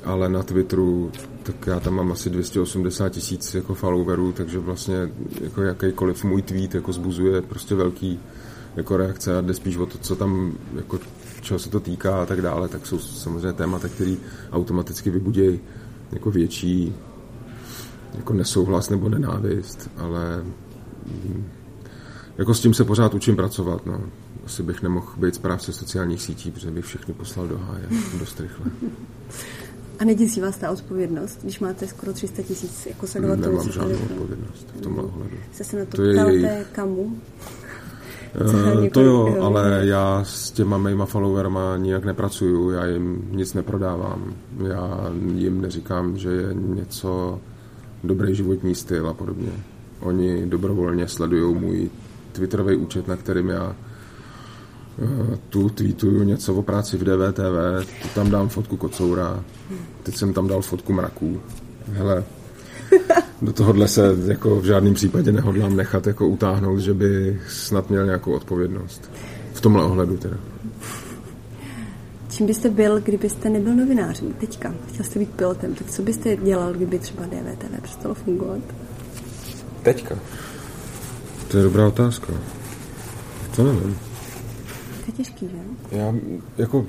ale 0.03 0.29
na 0.29 0.43
Twitteru 0.43 1.11
tak 1.43 1.67
já 1.67 1.79
tam 1.79 1.93
mám 1.93 2.11
asi 2.11 2.29
280 2.29 3.09
tisíc 3.09 3.55
jako 3.55 3.73
followerů, 3.73 4.31
takže 4.31 4.59
vlastně 4.59 5.09
jako 5.41 5.61
jakýkoliv 5.61 6.23
můj 6.23 6.41
tweet 6.41 6.75
jako 6.75 6.93
zbuzuje 6.93 7.41
prostě 7.41 7.75
velký 7.75 8.19
jako 8.75 8.97
reakce 8.97 9.37
a 9.37 9.41
jde 9.41 9.53
spíš 9.53 9.77
o 9.77 9.85
to, 9.85 9.97
co 9.97 10.15
tam 10.15 10.53
jako 10.75 10.99
čeho 11.41 11.59
se 11.59 11.69
to 11.69 11.79
týká 11.79 12.21
a 12.21 12.25
tak 12.25 12.41
dále, 12.41 12.67
tak 12.67 12.87
jsou 12.87 12.99
samozřejmě 12.99 13.53
témata, 13.53 13.87
které 13.87 14.15
automaticky 14.51 15.09
vybudějí 15.09 15.59
jako 16.11 16.31
větší 16.31 16.95
jako 18.13 18.33
nesouhlas 18.33 18.89
nebo 18.89 19.09
nenávist, 19.09 19.89
ale 19.97 20.43
jako 22.37 22.53
s 22.53 22.59
tím 22.59 22.73
se 22.73 22.83
pořád 22.83 23.13
učím 23.13 23.35
pracovat. 23.35 23.85
No. 23.85 24.01
Asi 24.45 24.63
bych 24.63 24.83
nemohl 24.83 25.07
být 25.17 25.35
správce 25.35 25.73
sociálních 25.73 26.21
sítí, 26.21 26.51
protože 26.51 26.71
bych 26.71 26.85
všechny 26.85 27.13
poslal 27.13 27.47
do 27.47 27.57
háje 27.57 27.85
dost 28.19 28.39
rychle. 28.39 28.65
A 29.99 30.05
neděsí 30.05 30.41
vás 30.41 30.57
ta 30.57 30.71
odpovědnost, 30.71 31.39
když 31.43 31.59
máte 31.59 31.87
skoro 31.87 32.13
300 32.13 32.41
tisíc 32.41 32.85
jako 32.85 33.07
sledovatelů? 33.07 33.57
Nemám 33.57 33.71
žádnou 33.71 33.97
odpovědnost 34.11 34.67
v 34.77 34.81
tomhle 34.81 35.03
ohledu. 35.03 35.35
Jste 35.51 35.63
se 35.63 35.79
na 35.79 35.85
to, 35.85 35.97
to 35.97 36.03
ptal 36.13 36.29
je 36.29 36.65
kamu? 36.71 37.15
Uh, 38.41 38.87
to 38.87 39.01
jo, 39.01 39.37
ale 39.41 39.81
já 39.83 40.23
s 40.23 40.51
těma 40.51 40.77
mýma 40.77 41.05
followerama 41.05 41.77
nijak 41.77 42.05
nepracuju, 42.05 42.69
já 42.69 42.85
jim 42.85 43.27
nic 43.31 43.53
neprodávám, 43.53 44.33
já 44.67 45.11
jim 45.35 45.61
neříkám, 45.61 46.17
že 46.17 46.29
je 46.29 46.53
něco 46.53 47.39
dobrý 48.03 48.35
životní 48.35 48.75
styl 48.75 49.09
a 49.09 49.13
podobně. 49.13 49.51
Oni 49.99 50.45
dobrovolně 50.45 51.07
sledují 51.07 51.55
můj 51.55 51.89
Twitterový 52.33 52.75
účet, 52.75 53.07
na 53.07 53.15
kterým 53.15 53.49
já 53.49 53.75
uh, 54.97 55.35
tu 55.49 55.69
tweetuju 55.69 56.23
něco 56.23 56.55
o 56.55 56.63
práci 56.63 56.97
v 56.97 57.03
DVTV, 57.03 57.87
tu 58.01 58.07
tam 58.15 58.31
dám 58.31 58.49
fotku 58.49 58.77
kocoura, 58.77 59.43
teď 60.03 60.15
jsem 60.15 60.33
tam 60.33 60.47
dal 60.47 60.61
fotku 60.61 60.93
mraků. 60.93 61.41
Hele, 61.91 62.23
do 63.41 63.53
tohohle 63.53 63.87
se 63.87 64.15
jako 64.25 64.59
v 64.59 64.65
žádném 64.65 64.93
případě 64.93 65.31
nehodlám 65.31 65.75
nechat 65.75 66.07
jako 66.07 66.27
utáhnout, 66.27 66.79
že 66.79 66.93
by 66.93 67.39
snad 67.49 67.89
měl 67.89 68.05
nějakou 68.05 68.31
odpovědnost. 68.31 69.11
V 69.53 69.61
tomhle 69.61 69.83
ohledu 69.83 70.17
teda. 70.17 70.37
Čím 72.29 72.47
byste 72.47 72.69
byl, 72.69 72.99
kdybyste 72.99 73.49
nebyl 73.49 73.75
novinářem 73.75 74.33
teďka? 74.33 74.73
Chtěl 74.87 75.05
jste 75.05 75.19
být 75.19 75.29
pilotem, 75.29 75.75
tak 75.75 75.91
co 75.91 76.01
byste 76.01 76.35
dělal, 76.35 76.73
kdyby 76.73 76.99
třeba 76.99 77.25
DVTV 77.25 77.81
přestalo 77.81 78.15
fungovat? 78.15 78.59
Teďka? 79.83 80.15
To 81.53 81.57
je 81.57 81.63
dobrá 81.63 81.87
otázka. 81.87 82.33
To 83.55 83.63
nevím. 83.63 83.97
To 84.99 85.05
je 85.07 85.13
těžký, 85.13 85.49
že? 85.49 85.57
Já 85.97 86.13
jako 86.57 86.85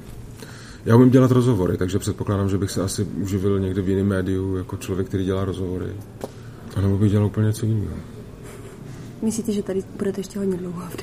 já 0.85 0.97
umím 0.97 1.11
dělat 1.11 1.31
rozhovory, 1.31 1.77
takže 1.77 1.99
předpokládám, 1.99 2.49
že 2.49 2.59
bych 2.59 2.71
se 2.71 2.83
asi 2.83 3.05
uživil 3.05 3.61
někde 3.61 3.83
v 3.83 3.89
jiném 3.89 4.07
médiu 4.07 4.57
jako 4.57 4.77
člověk, 4.77 5.09
který 5.09 5.25
dělá 5.25 5.45
rozhovory. 5.45 5.87
A 6.77 6.81
nebo 6.81 6.99
bych 6.99 7.11
dělal 7.11 7.27
úplně 7.27 7.47
něco 7.47 7.67
jiného. 7.67 7.97
Myslíte, 9.23 9.53
že 9.53 9.63
tady 9.63 9.83
budete 9.99 10.21
ještě 10.21 10.39
hodně 10.39 10.57
dlouho 10.57 10.83
v 10.91 10.97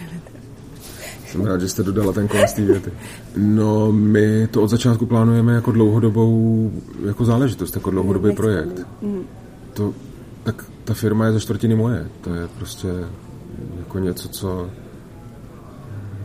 Jsem 1.27 1.45
rád, 1.45 1.61
že 1.61 1.69
jste 1.69 1.83
dodala 1.83 2.13
ten 2.13 2.27
konec 2.27 2.53
té 2.53 2.61
věty. 2.61 2.91
No, 3.37 3.91
my 3.91 4.47
to 4.47 4.61
od 4.61 4.67
začátku 4.67 5.05
plánujeme 5.05 5.53
jako 5.53 5.71
dlouhodobou 5.71 6.71
jako 7.05 7.25
záležitost, 7.25 7.75
jako 7.75 7.91
dlouhodobý 7.91 8.35
projekt. 8.35 8.87
Mm. 9.01 9.23
To, 9.73 9.93
tak 10.43 10.65
ta 10.83 10.93
firma 10.93 11.25
je 11.25 11.31
ze 11.31 11.39
čtvrtiny 11.39 11.75
moje. 11.75 12.07
To 12.21 12.33
je 12.33 12.47
prostě 12.57 12.87
jako 13.79 13.99
něco, 13.99 14.29
co 14.29 14.69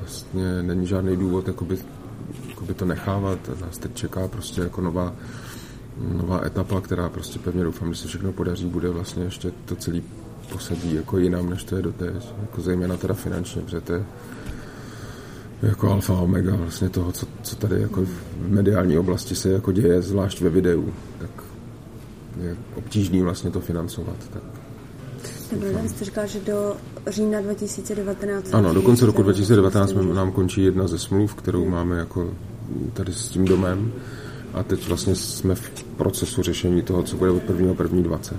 vlastně 0.00 0.62
není 0.62 0.86
žádný 0.86 1.16
důvod 1.16 1.48
jakoby 1.48 1.78
jakoby 2.48 2.74
to 2.74 2.84
nechávat. 2.84 3.38
Nás 3.60 3.78
teď 3.78 3.94
čeká 3.94 4.28
prostě 4.28 4.60
jako 4.60 4.80
nová, 4.80 5.14
nová 6.12 6.46
etapa, 6.46 6.80
která 6.80 7.08
prostě 7.08 7.38
pevně 7.38 7.64
doufám, 7.64 7.94
že 7.94 8.00
se 8.00 8.08
všechno 8.08 8.32
podaří, 8.32 8.66
bude 8.66 8.90
vlastně 8.90 9.24
ještě 9.24 9.52
to 9.64 9.76
celý 9.76 10.02
posadí 10.52 10.94
jako 10.94 11.18
jinam, 11.18 11.50
než 11.50 11.64
to 11.64 11.76
je 11.76 11.82
doteď. 11.82 12.34
Jako 12.40 12.60
zejména 12.60 12.96
teda 12.96 13.14
finančně, 13.14 13.62
protože 13.62 13.80
to 13.80 13.92
je 13.92 14.04
jako 15.62 15.92
alfa 15.92 16.14
omega 16.14 16.56
vlastně 16.56 16.88
toho, 16.88 17.12
co, 17.12 17.26
co 17.42 17.56
tady 17.56 17.80
jako 17.80 18.04
v 18.04 18.48
mediální 18.48 18.98
oblasti 18.98 19.34
se 19.34 19.50
jako 19.50 19.72
děje, 19.72 20.02
zvlášť 20.02 20.40
ve 20.40 20.50
videu, 20.50 20.92
tak 21.18 21.30
je 22.42 22.56
obtížný 22.74 23.22
vlastně 23.22 23.50
to 23.50 23.60
financovat. 23.60 24.16
Tak 24.32 24.42
Dobře, 25.52 25.88
jste 25.88 26.04
říkal, 26.04 26.26
že 26.26 26.40
do 26.40 26.76
října 27.06 27.40
2019... 27.40 28.54
Ano, 28.54 28.74
do 28.74 28.82
konce 28.82 29.06
roku 29.06 29.22
2019 29.22 29.92
nám 30.14 30.32
končí 30.32 30.64
jedna 30.64 30.88
ze 30.88 30.98
smluv, 30.98 31.34
kterou 31.34 31.68
máme 31.68 31.98
jako 31.98 32.30
tady 32.92 33.12
s 33.12 33.28
tím 33.28 33.44
domem 33.44 33.92
a 34.54 34.62
teď 34.62 34.88
vlastně 34.88 35.16
jsme 35.16 35.54
v 35.54 35.70
procesu 35.96 36.42
řešení 36.42 36.82
toho, 36.82 37.02
co 37.02 37.16
bude 37.16 37.30
od 37.30 37.42
prvního 37.42 37.74
první 37.74 38.02
20. 38.02 38.36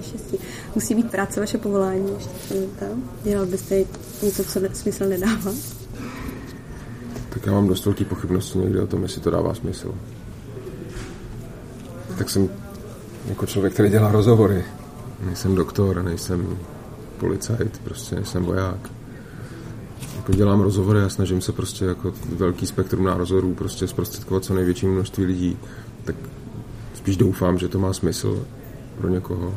štěstí. 0.00 0.38
Musí 0.74 0.94
být 0.94 1.10
práce 1.10 1.40
vaše 1.40 1.58
povolání, 1.58 2.12
ještě 2.14 2.30
se 2.48 2.54
tam. 2.54 3.02
Dělal 3.24 3.46
byste 3.46 3.84
něco, 4.22 4.44
co 4.44 4.60
smysl 4.72 5.04
nedává? 5.04 5.52
Tak 7.28 7.46
já 7.46 7.52
mám 7.52 7.68
dost 7.68 7.84
velký 7.84 8.04
pochybnosti 8.04 8.58
někdy 8.58 8.80
o 8.80 8.86
tom, 8.86 9.02
jestli 9.02 9.20
to 9.20 9.30
dává 9.30 9.54
smysl. 9.54 9.94
Tak 12.18 12.30
jsem 12.30 12.48
jako 13.28 13.46
člověk, 13.46 13.72
který 13.72 13.90
dělá 13.90 14.12
rozhovory. 14.12 14.64
Nejsem 15.20 15.54
doktor, 15.54 16.02
nejsem 16.02 16.58
policajt, 17.18 17.80
prostě 17.84 18.14
nejsem 18.14 18.44
voják. 18.44 18.90
Jako 20.16 20.32
dělám 20.32 20.60
rozhovory 20.60 21.00
a 21.02 21.08
snažím 21.08 21.40
se 21.40 21.52
prostě 21.52 21.84
jako 21.84 22.12
velký 22.36 22.66
spektrum 22.66 23.04
názorů 23.04 23.54
prostě 23.54 23.86
zprostředkovat 23.86 24.44
co 24.44 24.54
největšímu 24.54 24.92
množství 24.92 25.24
lidí. 25.24 25.58
Tak 26.04 26.16
spíš 26.94 27.16
doufám, 27.16 27.58
že 27.58 27.68
to 27.68 27.78
má 27.78 27.92
smysl 27.92 28.44
pro 28.98 29.08
někoho. 29.08 29.54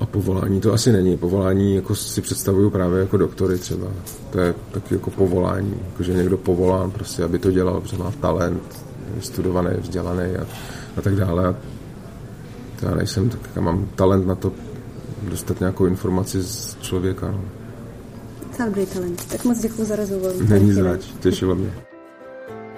A 0.00 0.06
povolání 0.06 0.60
to 0.60 0.72
asi 0.72 0.92
není. 0.92 1.16
Povolání 1.16 1.74
jako 1.74 1.94
si 1.94 2.20
představuju 2.20 2.70
právě 2.70 3.00
jako 3.00 3.16
doktory 3.16 3.58
třeba. 3.58 3.86
To 4.30 4.40
je 4.40 4.54
taky 4.70 4.94
jako 4.94 5.10
povolání. 5.10 5.74
Jako, 5.90 6.02
že 6.02 6.14
někdo 6.14 6.36
povolán 6.36 6.90
prostě, 6.90 7.24
aby 7.24 7.38
to 7.38 7.50
dělal, 7.50 7.80
protože 7.80 7.96
má 7.96 8.10
talent, 8.10 8.84
studovaný, 9.20 9.70
vzdělaný 9.80 10.36
a, 10.36 10.46
a 10.96 11.00
tak 11.00 11.16
dále. 11.16 11.46
A 11.46 11.54
já 12.82 12.94
nejsem, 12.94 13.30
tak 13.30 13.40
já 13.56 13.62
mám 13.62 13.88
talent 13.94 14.26
na 14.26 14.34
to 14.34 14.52
dostat 15.22 15.60
nějakou 15.60 15.86
informaci 15.86 16.42
z 16.42 16.78
člověka. 16.80 17.30
No. 17.30 17.40
Dobrý 18.64 18.86
talent. 18.86 19.24
Tak 19.24 19.44
moc 19.44 19.58
děkuji 19.58 19.84
za 19.84 19.96
rozhovor. 19.96 20.32
Není 20.48 20.72
zač, 20.72 21.04
těšilo 21.20 21.54
mě. 21.54 21.72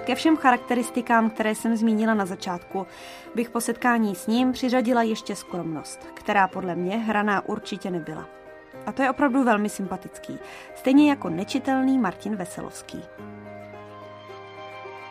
Ke 0.05 0.15
všem 0.15 0.37
charakteristikám, 0.37 1.31
které 1.31 1.55
jsem 1.55 1.77
zmínila 1.77 2.15
na 2.15 2.27
začátku, 2.27 2.87
bych 3.35 3.51
po 3.51 3.61
setkání 3.61 4.15
s 4.15 4.27
ním 4.27 4.53
přiřadila 4.53 5.03
ještě 5.03 5.37
skromnost, 5.37 6.01
která 6.15 6.49
podle 6.49 6.75
mě 6.75 6.97
hraná 6.97 7.49
určitě 7.49 7.91
nebyla. 7.91 8.29
A 8.87 8.93
to 8.93 9.03
je 9.03 9.11
opravdu 9.11 9.45
velmi 9.45 9.69
sympatický, 9.69 10.39
stejně 10.75 11.11
jako 11.11 11.29
nečitelný 11.29 11.99
Martin 11.99 12.37
Veselovský. 12.37 13.03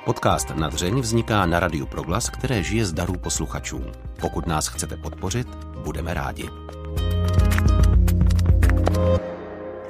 Podcast 0.09 0.49
na 0.55 0.69
dřeň 0.69 0.99
vzniká 0.99 1.45
na 1.45 1.59
Radiu 1.59 1.85
Proglas, 1.85 2.29
které 2.29 2.63
žije 2.63 2.85
z 2.85 2.93
darů 2.93 3.13
posluchačů. 3.13 3.81
Pokud 4.21 4.47
nás 4.47 4.67
chcete 4.67 4.97
podpořit, 4.97 5.47
budeme 5.83 6.13
rádi. 6.13 6.49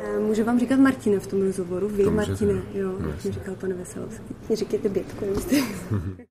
Eh, 0.03 0.19
můžu 0.19 0.43
vám 0.43 0.59
říkat 0.59 0.79
Martina 0.79 1.19
v 1.19 1.27
tom 1.27 1.41
rozhovoru? 1.41 1.89
Vy, 1.89 2.03
To 2.03 2.11
Martine, 2.11 2.53
můžete. 2.53 2.79
jo, 2.79 2.87
No, 2.87 2.93
jak 2.93 3.01
mi 3.07 3.11
jasně. 3.15 3.31
říkal 3.31 3.55
pan 3.55 3.73
Veselovský. 3.73 4.35
Říkejte 4.55 4.89
Bětko, 4.89 5.25
jestli... 5.25 5.63